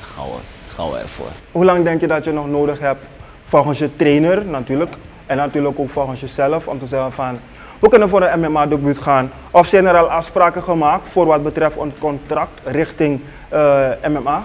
gaan 0.00 0.26
we, 0.26 0.40
gaan 0.74 0.90
we 0.90 0.98
ervoor. 0.98 1.30
Hoe 1.52 1.64
lang 1.64 1.84
denk 1.84 2.00
je 2.00 2.06
dat 2.06 2.24
je 2.24 2.32
nog 2.32 2.48
nodig 2.48 2.78
hebt 2.78 3.04
volgens 3.50 3.78
je 3.78 3.96
trainer 3.96 4.44
natuurlijk. 4.44 4.92
En 5.26 5.36
natuurlijk 5.36 5.78
ook 5.78 5.90
volgens 5.90 6.20
jezelf 6.20 6.66
om 6.66 6.78
te 6.78 6.86
zeggen 6.86 7.12
van 7.12 7.38
we 7.78 7.88
kunnen 7.88 8.08
voor 8.08 8.22
een 8.22 8.40
MMA 8.40 8.66
debuut 8.66 8.98
gaan. 8.98 9.30
Of 9.50 9.66
zijn 9.66 9.86
er 9.86 9.96
al 9.96 10.10
afspraken 10.10 10.62
gemaakt 10.62 11.08
voor 11.08 11.26
wat 11.26 11.42
betreft 11.42 11.76
een 11.78 11.92
contract 11.98 12.60
richting 12.64 13.20
uh, 13.52 14.04
eh, 14.04 14.10
MMA? 14.10 14.44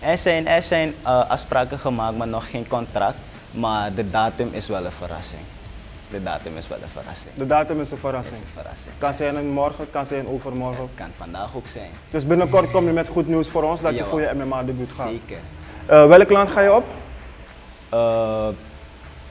Er 0.00 0.18
zijn, 0.18 0.46
er 0.46 0.62
zijn 0.62 0.94
uh, 1.02 1.30
afspraken 1.30 1.78
gemaakt, 1.78 2.16
maar 2.16 2.28
nog 2.28 2.50
geen 2.50 2.68
contract. 2.68 3.16
Maar 3.50 3.94
de 3.94 4.10
datum 4.10 4.48
is 4.52 4.68
wel 4.68 4.84
een 4.84 4.92
verrassing. 4.92 5.40
De 6.10 6.22
datum 6.22 6.56
is 6.56 6.68
wel 6.68 6.78
een 6.82 6.88
verrassing. 6.88 7.34
De 7.34 7.46
datum 7.46 7.80
is 7.80 7.90
een 7.90 7.98
verrassing. 7.98 8.34
Is 8.34 8.40
een 8.40 8.60
verrassing. 8.62 8.94
Kan 8.98 9.14
zijn 9.14 9.50
morgen, 9.50 9.90
kan 9.90 10.06
zijn 10.06 10.26
overmorgen. 10.28 10.88
kan 10.94 11.06
vandaag 11.16 11.56
ook 11.56 11.66
zijn. 11.66 11.90
Dus 12.10 12.26
binnenkort 12.26 12.70
kom 12.70 12.86
je 12.86 12.92
met 12.92 13.08
goed 13.08 13.28
nieuws 13.28 13.48
voor 13.48 13.62
ons 13.62 13.80
dat 13.80 13.96
je 13.96 14.04
voor 14.04 14.20
je 14.20 14.30
MMA 14.34 14.62
debuut 14.62 14.90
gaat. 14.90 15.08
Zeker. 15.08 15.38
Uh, 15.90 16.06
welk 16.06 16.30
land 16.30 16.50
ga 16.50 16.60
je 16.60 16.74
op? 16.74 16.84
Uh, 17.94 18.48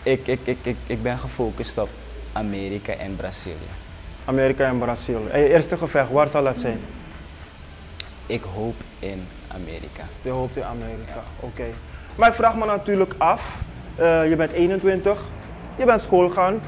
ik, 0.04 0.28
ik, 0.28 0.40
ik, 0.44 0.58
ik, 0.62 0.76
ik 0.88 1.04
ben 1.04 1.18
gefocust 1.18 1.78
op 1.78 1.90
Amerika 2.34 2.94
en 2.94 3.16
Brazilië. 3.16 3.72
Amerika 4.26 4.66
en 4.66 4.80
Brazilië. 4.80 5.28
En 5.32 5.40
je 5.40 5.50
eerste 5.50 5.78
gevecht, 5.78 6.12
waar 6.12 6.30
zal 6.30 6.44
dat 6.44 6.56
zijn? 6.58 6.80
Ik 8.26 8.44
hoop 8.56 8.76
in 9.00 9.28
Amerika. 9.48 10.04
Je 10.22 10.30
hoopt 10.30 10.56
in 10.56 10.64
Amerika, 10.64 11.24
oké. 11.40 11.66
Maar 12.16 12.30
ik 12.30 12.36
vraag 12.36 12.56
me 12.56 12.66
natuurlijk 12.66 13.14
af, 13.18 13.56
uh, 14.00 14.30
je 14.30 14.36
bent 14.36 14.52
21, 14.52 15.20
je 15.76 15.86
bent 15.86 16.02
schoolgaand, 16.02 16.64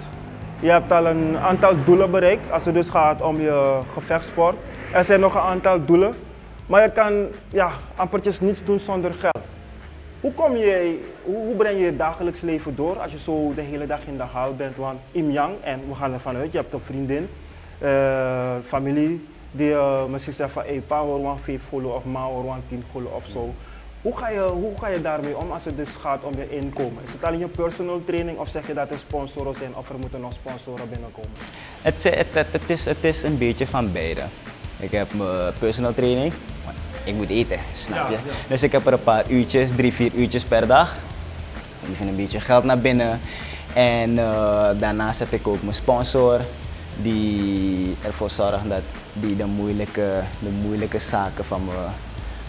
je 0.60 0.70
hebt 0.70 0.92
al 0.92 1.06
een 1.06 1.38
aantal 1.38 1.74
doelen 1.86 2.12
bereikt 2.12 2.52
als 2.52 2.66
het 2.66 2.74
dus 2.74 2.90
gaat 2.90 3.22
om 3.22 3.40
je 3.40 3.80
gevechtsport. 3.94 4.56
Er 4.94 5.04
zijn 5.04 5.20
nog 5.20 5.34
een 5.36 5.42
aantal 5.42 5.86
doelen, 5.86 6.14
maar 6.66 6.82
je 6.82 6.92
kan 6.92 7.28
ja, 7.50 7.72
ampertjes 7.96 8.40
niets 8.40 8.66
doen 8.66 8.80
zonder 8.80 9.14
geld. 9.14 9.44
Hoe, 10.24 10.34
kom 10.34 10.56
je, 10.56 11.00
hoe, 11.24 11.56
breng 11.56 11.78
je 11.78 11.86
je 11.86 11.96
dagelijks 11.96 12.42
leven 12.42 12.76
door 12.76 13.00
als 13.00 13.12
je 13.12 13.20
zo 13.20 13.52
de 13.56 13.62
hele 13.62 13.88
dag 13.88 14.00
in 14.06 14.18
de 14.18 14.24
hal 14.24 14.56
bent? 14.56 14.76
Want 14.76 15.00
Im 15.12 15.32
Yang, 15.32 15.54
en 15.64 15.82
we 15.88 15.96
gaan 15.96 16.14
ervan 16.14 16.36
uit, 16.36 16.52
je 16.52 16.58
hebt 16.58 16.74
een 16.74 16.80
vriendin. 16.86 17.30
uh, 17.84 18.56
familie 18.66 19.28
die 19.52 19.70
uh, 19.70 20.06
misschien 20.06 20.34
zegt 20.34 20.52
van 20.52 20.64
hey, 20.64 20.82
pa 20.88 21.00
hoor 21.00 21.30
een 21.30 21.38
5 21.44 21.62
gulden 21.70 21.96
of 21.96 22.04
ma 22.04 22.24
hoor 22.24 22.56
10 22.68 22.84
gulden 22.92 23.16
of 23.16 23.24
zo. 23.32 23.54
Hoe 24.02 24.18
ga, 24.18 24.30
je, 24.30 24.40
hoe 24.40 24.80
ga 24.80 24.88
je 24.88 25.02
daarmee 25.02 25.38
om 25.38 25.52
als 25.52 25.66
het 25.66 25.78
dus 25.78 25.90
gaat 26.02 26.24
om 26.24 26.34
je 26.38 26.56
inkomen? 26.56 27.04
Is 27.06 27.12
het 27.12 27.24
alleen 27.24 27.40
je 27.40 27.48
personal 27.48 28.02
training 28.06 28.38
of 28.38 28.50
zeg 28.50 28.68
je 28.68 28.74
dat 28.74 28.92
er 28.92 29.00
sponsoren 29.00 29.56
zijn 29.56 29.76
of 29.76 29.90
er 29.90 30.00
moeten 30.00 30.22
nog 30.22 30.34
sponsoren 30.34 30.90
binnenkomen? 30.90 31.32
Het, 31.82 32.04
het, 32.04 32.28
het, 32.32 32.48
het, 32.52 32.70
is, 32.70 32.86
het 32.86 33.04
is 33.04 33.24
een 33.24 33.38
beetje 33.38 33.68
van 33.68 33.92
beide. 33.92 34.22
Ik 34.80 34.92
heb 34.92 35.14
mijn 35.14 35.54
personal 35.60 35.94
training, 35.94 36.34
ik 37.04 37.16
moet 37.16 37.30
eten, 37.30 37.60
snap 37.74 38.10
je? 38.10 38.18
Dus 38.48 38.64
ik 38.64 38.72
heb 38.72 38.86
er 38.86 38.94
een 38.94 39.04
paar 39.04 39.24
uurtjes, 39.30 39.70
drie, 39.76 39.94
vier 39.94 40.12
uurtjes 40.14 40.44
per 40.44 40.68
dag. 40.68 40.96
Even 41.92 42.08
een 42.08 42.16
beetje 42.16 42.40
geld 42.40 42.64
naar 42.64 42.80
binnen. 42.80 43.20
En 43.74 44.10
uh, 44.10 44.70
daarnaast 44.80 45.20
heb 45.20 45.32
ik 45.32 45.48
ook 45.48 45.62
mijn 45.62 45.74
sponsor 45.74 46.40
die 47.02 47.96
ervoor 48.02 48.30
zorgt 48.30 48.70
dat 48.70 48.82
die 49.14 49.36
de 49.36 49.46
moeilijke, 49.46 50.22
de 50.40 50.50
moeilijke 50.50 51.00
zaken 51.00 51.46
van 51.46 51.66
me, 51.66 51.72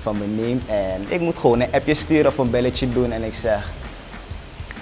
van 0.02 0.18
me 0.18 0.26
neemt. 0.26 0.68
En 0.68 1.04
ik 1.08 1.20
moet 1.20 1.38
gewoon 1.38 1.60
een 1.60 1.72
appje 1.72 1.94
sturen 1.94 2.26
of 2.26 2.38
een 2.38 2.50
belletje 2.50 2.88
doen 2.88 3.12
en 3.12 3.22
ik 3.22 3.34
zeg, 3.34 3.70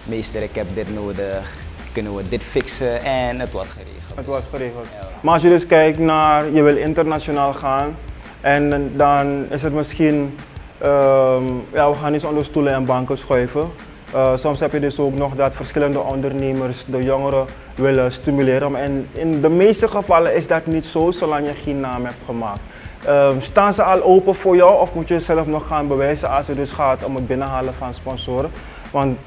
meester 0.05 0.43
ik 0.43 0.55
heb 0.55 0.67
dit 0.75 0.95
nodig, 0.95 1.55
kunnen 1.93 2.17
we 2.17 2.29
dit 2.29 2.43
fixen 2.43 3.05
en 3.05 3.41
het 3.41 3.53
wordt 3.53 3.71
geregeld. 3.71 3.93
Het 4.15 4.27
wordt 4.27 4.47
geregeld. 4.51 4.87
Maar 5.21 5.35
als 5.35 5.43
je 5.43 5.49
dus 5.49 5.67
kijkt 5.67 5.99
naar, 5.99 6.51
je 6.53 6.63
wil 6.63 6.77
internationaal 6.77 7.53
gaan 7.53 7.97
en 8.43 8.93
dan 8.97 9.45
is 9.49 9.63
het 9.63 9.73
misschien, 9.73 10.39
um, 10.83 11.65
ja 11.73 11.91
we 11.91 11.97
gaan 12.01 12.13
niet 12.13 12.25
onder 12.25 12.45
stoelen 12.45 12.73
en 12.73 12.85
banken 12.85 13.19
schuiven. 13.19 13.71
Uh, 14.15 14.37
soms 14.37 14.61
heb 14.61 14.73
je 14.73 14.81
dus 14.81 14.99
ook 14.99 15.15
nog 15.15 15.35
dat 15.35 15.53
verschillende 15.55 15.99
ondernemers 15.99 16.85
de 16.85 17.03
jongeren 17.03 17.45
willen 17.75 18.13
stimuleren. 18.13 18.77
En 18.77 19.07
in 19.13 19.41
de 19.41 19.49
meeste 19.49 19.89
gevallen 19.89 20.35
is 20.35 20.47
dat 20.47 20.67
niet 20.67 20.85
zo, 20.85 21.11
zolang 21.11 21.47
je 21.47 21.55
geen 21.55 21.81
naam 21.81 22.05
hebt 22.05 22.21
gemaakt. 22.27 22.61
Uh, 23.07 23.29
staan 23.41 23.73
ze 23.73 23.83
al 23.83 24.03
open 24.03 24.35
voor 24.35 24.57
jou 24.57 24.81
of 24.81 24.95
moet 24.95 25.09
je 25.09 25.21
zelf 25.21 25.47
nog 25.47 25.67
gaan 25.67 25.89
bewijzen 25.89 26.31
als 26.31 26.47
het 26.47 26.57
dus 26.57 26.71
gaat 26.71 27.05
om 27.05 27.15
het 27.15 27.27
binnenhalen 27.27 27.75
van 27.75 27.95
sponsoren? 27.95 28.51
Want 28.91 29.19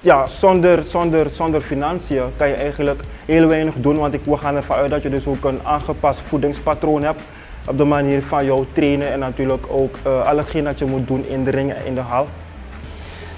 ja, 0.00 0.26
zonder, 0.26 0.82
zonder, 0.86 1.30
zonder 1.30 1.60
financiën 1.60 2.22
kan 2.36 2.48
je 2.48 2.54
eigenlijk 2.54 3.02
heel 3.24 3.46
weinig 3.46 3.74
doen. 3.76 3.98
Want 3.98 4.14
ik, 4.14 4.20
we 4.24 4.36
gaan 4.36 4.56
ervan 4.56 4.76
uit 4.76 4.90
dat 4.90 5.02
je 5.02 5.10
dus 5.10 5.26
ook 5.26 5.44
een 5.44 5.60
aangepast 5.62 6.20
voedingspatroon 6.20 7.02
hebt. 7.02 7.20
Op 7.66 7.76
de 7.76 7.84
manier 7.84 8.22
van 8.22 8.44
jou 8.44 8.66
trainen 8.72 9.12
en 9.12 9.18
natuurlijk 9.18 9.66
ook 9.68 9.96
uh, 10.06 10.26
al 10.26 10.36
hetgeen 10.36 10.64
dat 10.64 10.78
je 10.78 10.84
moet 10.84 11.06
doen 11.06 11.26
in 11.26 11.44
de 11.44 11.50
ringen 11.50 11.76
en 11.76 11.86
in 11.86 11.94
de 11.94 12.00
hal. 12.00 12.28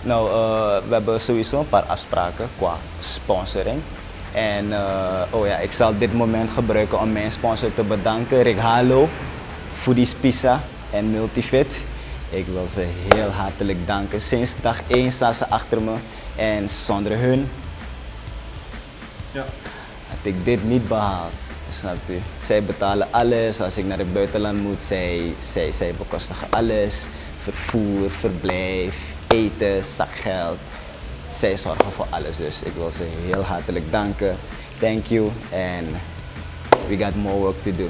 Nou, 0.03 0.29
uh, 0.29 0.89
we 0.89 0.95
hebben 0.95 1.21
sowieso 1.21 1.59
een 1.59 1.69
paar 1.69 1.83
afspraken 1.83 2.49
qua 2.59 2.75
sponsoring. 2.99 3.81
En 4.33 4.67
uh, 4.67 5.23
oh 5.31 5.47
ja, 5.47 5.57
ik 5.57 5.73
zal 5.73 5.99
dit 5.99 6.15
moment 6.15 6.51
gebruiken 6.51 7.01
om 7.01 7.13
mijn 7.13 7.31
sponsor 7.31 7.75
te 7.75 7.83
bedanken. 7.83 8.43
Rick 8.43 8.59
Halo, 8.59 9.09
Foodies 9.75 10.15
Pizza 10.15 10.61
en 10.91 11.11
Multifit. 11.11 11.85
Ik 12.31 12.47
wil 12.47 12.69
ze 12.69 12.87
heel 13.15 13.31
hartelijk 13.31 13.87
danken. 13.87 14.21
Sinds 14.21 14.55
dag 14.61 14.81
1 14.87 15.13
staan 15.13 15.35
ze 15.35 15.49
achter 15.49 15.81
me. 15.83 15.95
En 16.37 16.69
zonder 16.69 17.19
hun 17.19 17.49
ja. 19.33 19.45
had 20.09 20.19
ik 20.23 20.45
dit 20.45 20.65
niet 20.65 20.89
behaald. 20.89 21.33
Snap 21.71 21.97
je? 22.07 22.19
Zij 22.43 22.63
betalen 22.63 23.07
alles. 23.11 23.61
Als 23.61 23.79
ik 23.79 23.85
naar 23.85 23.99
het 23.99 24.13
buitenland 24.13 24.63
moet, 24.63 24.83
zij, 24.83 25.33
zij, 25.43 25.73
zij 25.73 25.93
bekostigen 25.99 26.47
alles. 26.51 27.07
Vervoer, 27.41 28.11
verblijf, 28.11 29.01
eten, 29.27 29.85
zakgeld. 29.85 30.59
Zij 31.31 31.57
zorgen 31.57 31.93
voor 31.93 32.07
alles. 32.11 32.37
Dus 32.37 32.63
ik 32.63 32.73
wil 32.77 32.91
ze 32.91 33.05
heel 33.27 33.43
hartelijk 33.43 33.93
danken. 33.93 34.37
Thank 34.79 35.07
you. 35.07 35.31
And 35.53 35.87
we 36.89 36.97
got 36.97 37.15
more 37.15 37.39
work 37.39 37.63
to 37.63 37.71
do. 37.77 37.89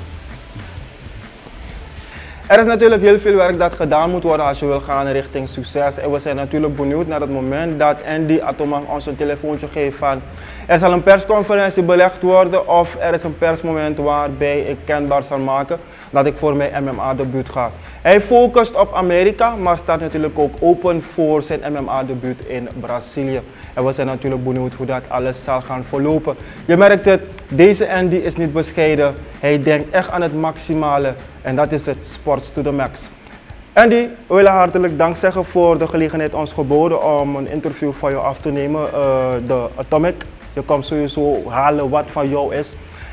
Er 2.47 2.61
is 2.61 2.67
natuurlijk 2.67 3.03
heel 3.03 3.19
veel 3.19 3.35
werk 3.35 3.59
dat 3.59 3.75
gedaan 3.75 4.11
moet 4.11 4.23
worden 4.23 4.47
als 4.47 4.59
je 4.59 4.67
wil 4.67 4.81
gaan 4.81 5.07
richting 5.07 5.49
succes. 5.49 5.97
En 5.97 6.11
we 6.13 6.19
zijn 6.19 6.37
natuurlijk 6.37 6.77
benieuwd 6.77 7.07
naar 7.07 7.21
het 7.21 7.31
moment 7.31 7.79
dat 7.79 7.97
Andy 8.09 8.41
Atoman 8.41 8.87
ons 8.87 9.07
een 9.07 9.17
telefoontje 9.17 9.69
geeft 9.69 9.97
van 9.97 10.23
er 10.67 10.79
zal 10.79 10.93
een 10.93 11.03
persconferentie 11.03 11.83
belegd 11.83 12.23
worden 12.23 12.69
of 12.69 12.97
er 13.01 13.15
is 13.15 13.23
een 13.23 13.39
persmoment 13.39 13.97
waarbij 13.97 14.61
ik 14.61 14.77
kenbaar 14.85 15.23
zal 15.23 15.39
maken 15.39 15.79
dat 16.11 16.27
ik 16.27 16.35
voor 16.39 16.57
mijn 16.57 16.85
MMA-debuut 16.85 17.49
ga. 17.49 17.71
Hij 18.03 18.21
focust 18.21 18.75
op 18.75 18.95
Amerika, 18.95 19.57
maar 19.57 19.79
staat 19.79 20.01
natuurlijk 20.01 20.39
ook 20.39 20.55
open 20.61 21.03
voor 21.13 21.43
zijn 21.43 21.61
MMA-debuut 21.73 22.41
in 22.47 22.69
Brazilië. 22.81 23.41
En 23.75 23.85
we 23.85 23.93
zijn 23.93 24.07
natuurlijk 24.07 24.45
benieuwd 24.45 24.73
hoe 24.75 24.87
dat 24.87 25.03
alles 25.09 25.45
zal 25.45 25.61
gaan 25.61 25.85
verlopen. 25.89 26.37
Je 26.65 26.77
merkt 26.77 27.05
het, 27.05 27.21
deze 27.49 27.93
Andy 27.93 28.17
is 28.17 28.37
niet 28.37 28.53
bescheiden. 28.53 29.15
Hij 29.41 29.63
denkt 29.63 29.91
echt 29.91 30.11
aan 30.11 30.23
het 30.23 30.41
maximale 30.41 31.13
en 31.43 31.57
dat 31.57 31.73
is 31.73 31.87
het 31.87 31.99
sports 32.03 32.53
to 32.53 32.63
the 32.63 32.73
max. 32.73 33.09
Andy, 33.73 34.09
we 34.27 34.35
willen 34.35 34.53
hartelijk 34.53 34.99
dank 34.99 35.17
zeggen 35.17 35.45
voor 35.45 35.79
de 35.79 35.89
gelegenheid 35.89 36.35
ons 36.35 36.53
geboden 36.53 37.21
om 37.21 37.37
een 37.37 37.49
interview 37.49 37.93
van 37.99 38.11
jou 38.11 38.25
af 38.25 38.39
te 38.39 38.49
nemen. 38.49 38.81
Uh, 38.83 38.91
de 39.47 39.67
Atomic, 39.75 40.25
je 40.57 40.63
komt 40.63 40.87
sowieso 40.87 41.49
halen 41.49 41.89
wat 41.89 42.05
van 42.11 42.29
jou 42.29 42.55
is. 42.55 42.73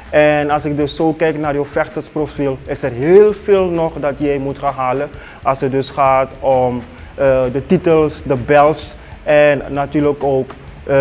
En 0.09 0.49
als 0.49 0.65
ik 0.65 0.77
dus 0.77 0.95
zo 0.95 1.13
kijk 1.13 1.37
naar 1.37 1.53
jouw 1.53 1.65
vechtersprofiel, 1.65 2.57
is 2.65 2.83
er 2.83 2.91
heel 2.91 3.33
veel 3.33 3.65
nog 3.65 3.93
dat 3.99 4.13
jij 4.17 4.37
moet 4.37 4.59
gaan 4.59 4.73
halen. 4.73 5.09
Als 5.41 5.61
het 5.61 5.71
dus 5.71 5.89
gaat 5.89 6.29
om 6.39 6.75
uh, 6.75 7.43
de 7.51 7.65
titels, 7.65 8.21
de 8.23 8.35
belts 8.35 8.95
en 9.23 9.61
natuurlijk 9.69 10.23
ook 10.23 10.51
uh, 10.87 10.95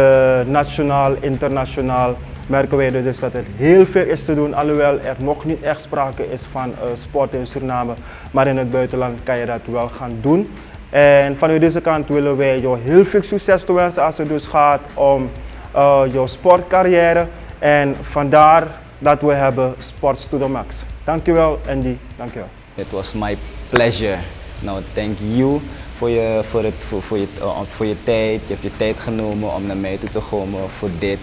nationaal, 0.46 1.14
internationaal 1.20 2.14
merken 2.46 2.76
wij 2.76 2.90
dus 2.90 3.18
dat 3.18 3.34
er 3.34 3.44
heel 3.56 3.86
veel 3.86 4.04
is 4.04 4.24
te 4.24 4.34
doen, 4.34 4.54
alhoewel 4.54 5.00
er 5.00 5.16
nog 5.18 5.44
niet 5.44 5.62
echt 5.62 5.82
sprake 5.82 6.32
is 6.32 6.40
van 6.50 6.68
uh, 6.68 6.90
sport 6.94 7.32
in 7.32 7.46
Suriname. 7.46 7.92
Maar 8.30 8.46
in 8.46 8.56
het 8.56 8.70
buitenland 8.70 9.18
kan 9.22 9.38
je 9.38 9.46
dat 9.46 9.60
wel 9.64 9.88
gaan 9.88 10.18
doen. 10.20 10.50
En 10.90 11.36
vanuit 11.36 11.60
deze 11.60 11.80
kant 11.80 12.08
willen 12.08 12.36
wij 12.36 12.60
jou 12.60 12.78
heel 12.84 13.04
veel 13.04 13.22
succes 13.22 13.64
toewensen 13.64 14.04
als 14.04 14.18
het 14.18 14.28
dus 14.28 14.46
gaat 14.46 14.80
om 14.94 15.30
uh, 15.76 16.02
jouw 16.12 16.26
sportcarrière. 16.26 17.26
En 17.58 17.96
vandaar 18.02 18.66
dat 18.98 19.20
we 19.20 19.32
hebben 19.32 19.74
Sports 19.78 20.28
to 20.28 20.38
the 20.38 20.48
Max. 20.48 20.76
Dankjewel 21.04 21.60
Andy, 21.68 21.96
dankjewel. 22.16 22.48
It 22.74 22.90
was 22.90 23.12
my 23.12 23.36
pleasure. 23.70 24.18
Nou, 24.60 24.82
thank 24.94 25.18
you 25.18 25.60
voor 26.02 26.10
je, 26.10 26.40
voor, 26.42 26.64
het, 26.64 26.74
voor, 26.88 27.02
voor, 27.02 27.18
je, 27.18 27.26
uh, 27.40 27.60
voor 27.66 27.86
je 27.86 27.96
tijd. 28.04 28.40
Je 28.46 28.52
hebt 28.52 28.62
je 28.62 28.70
tijd 28.76 29.00
genomen 29.00 29.54
om 29.54 29.66
naar 29.66 29.76
mij 29.76 29.96
toe 29.96 30.10
te 30.10 30.20
komen 30.30 30.60
voor 30.78 30.88
dit. 30.98 31.18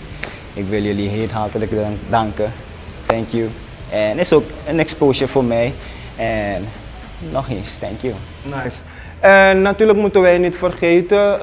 Ik 0.54 0.66
wil 0.66 0.82
jullie 0.82 1.10
heel 1.10 1.28
hartelijk 1.32 1.72
danken. 2.10 2.52
Thank 3.06 3.30
you. 3.30 3.50
En 3.90 4.10
het 4.10 4.20
is 4.20 4.34
ook 4.34 4.44
een 4.68 4.80
exposure 4.80 5.28
voor 5.32 5.44
mij. 5.44 5.74
En 6.16 6.68
nog 7.32 7.50
eens, 7.50 7.78
thank 7.78 8.00
you. 8.00 8.14
Nice. 8.44 8.78
En 9.20 9.62
natuurlijk 9.62 10.00
moeten 10.00 10.22
wij 10.22 10.38
niet 10.38 10.56
vergeten 10.56 11.18
uh, 11.18 11.40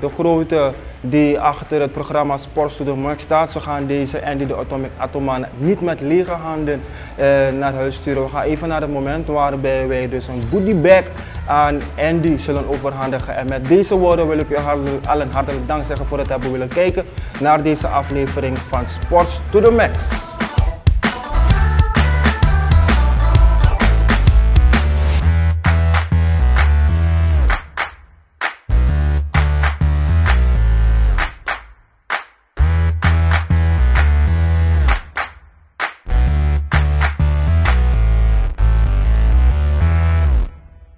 de 0.00 0.08
grote 0.14 0.72
die 1.00 1.38
achter 1.38 1.80
het 1.80 1.92
programma 1.92 2.36
Sport 2.36 2.76
to 2.76 2.84
the 2.84 2.92
Max 2.92 3.22
staat. 3.22 3.52
We 3.52 3.60
gaan 3.60 3.86
deze 3.86 4.26
Andy 4.26 4.46
de 4.46 4.56
Atomic 4.56 4.90
Atoman 4.96 5.44
niet 5.56 5.80
met 5.80 6.00
lege 6.00 6.30
handen 6.30 6.80
uh, 7.18 7.24
naar 7.58 7.74
huis 7.74 7.94
sturen. 7.94 8.22
We 8.22 8.28
gaan 8.28 8.42
even 8.42 8.68
naar 8.68 8.80
het 8.80 8.92
moment 8.92 9.26
waarbij 9.26 9.88
wij 9.88 10.08
dus 10.08 10.28
een 10.28 10.42
goodie 10.50 10.74
bag 10.74 11.02
aan 11.46 11.80
Andy 11.98 12.38
zullen 12.38 12.68
overhandigen. 12.68 13.36
En 13.36 13.48
met 13.48 13.66
deze 13.66 13.94
woorden 13.94 14.28
wil 14.28 14.38
ik 14.38 14.50
u 14.50 14.56
allen 15.06 15.30
hartelijk 15.30 15.66
dank 15.66 15.84
zeggen 15.84 16.06
voor 16.06 16.18
het 16.18 16.28
hebben 16.28 16.52
willen 16.52 16.68
kijken 16.68 17.04
naar 17.40 17.62
deze 17.62 17.86
aflevering 17.86 18.58
van 18.58 18.82
Sports 18.88 19.40
to 19.50 19.60
the 19.60 19.70
Max. 19.70 20.31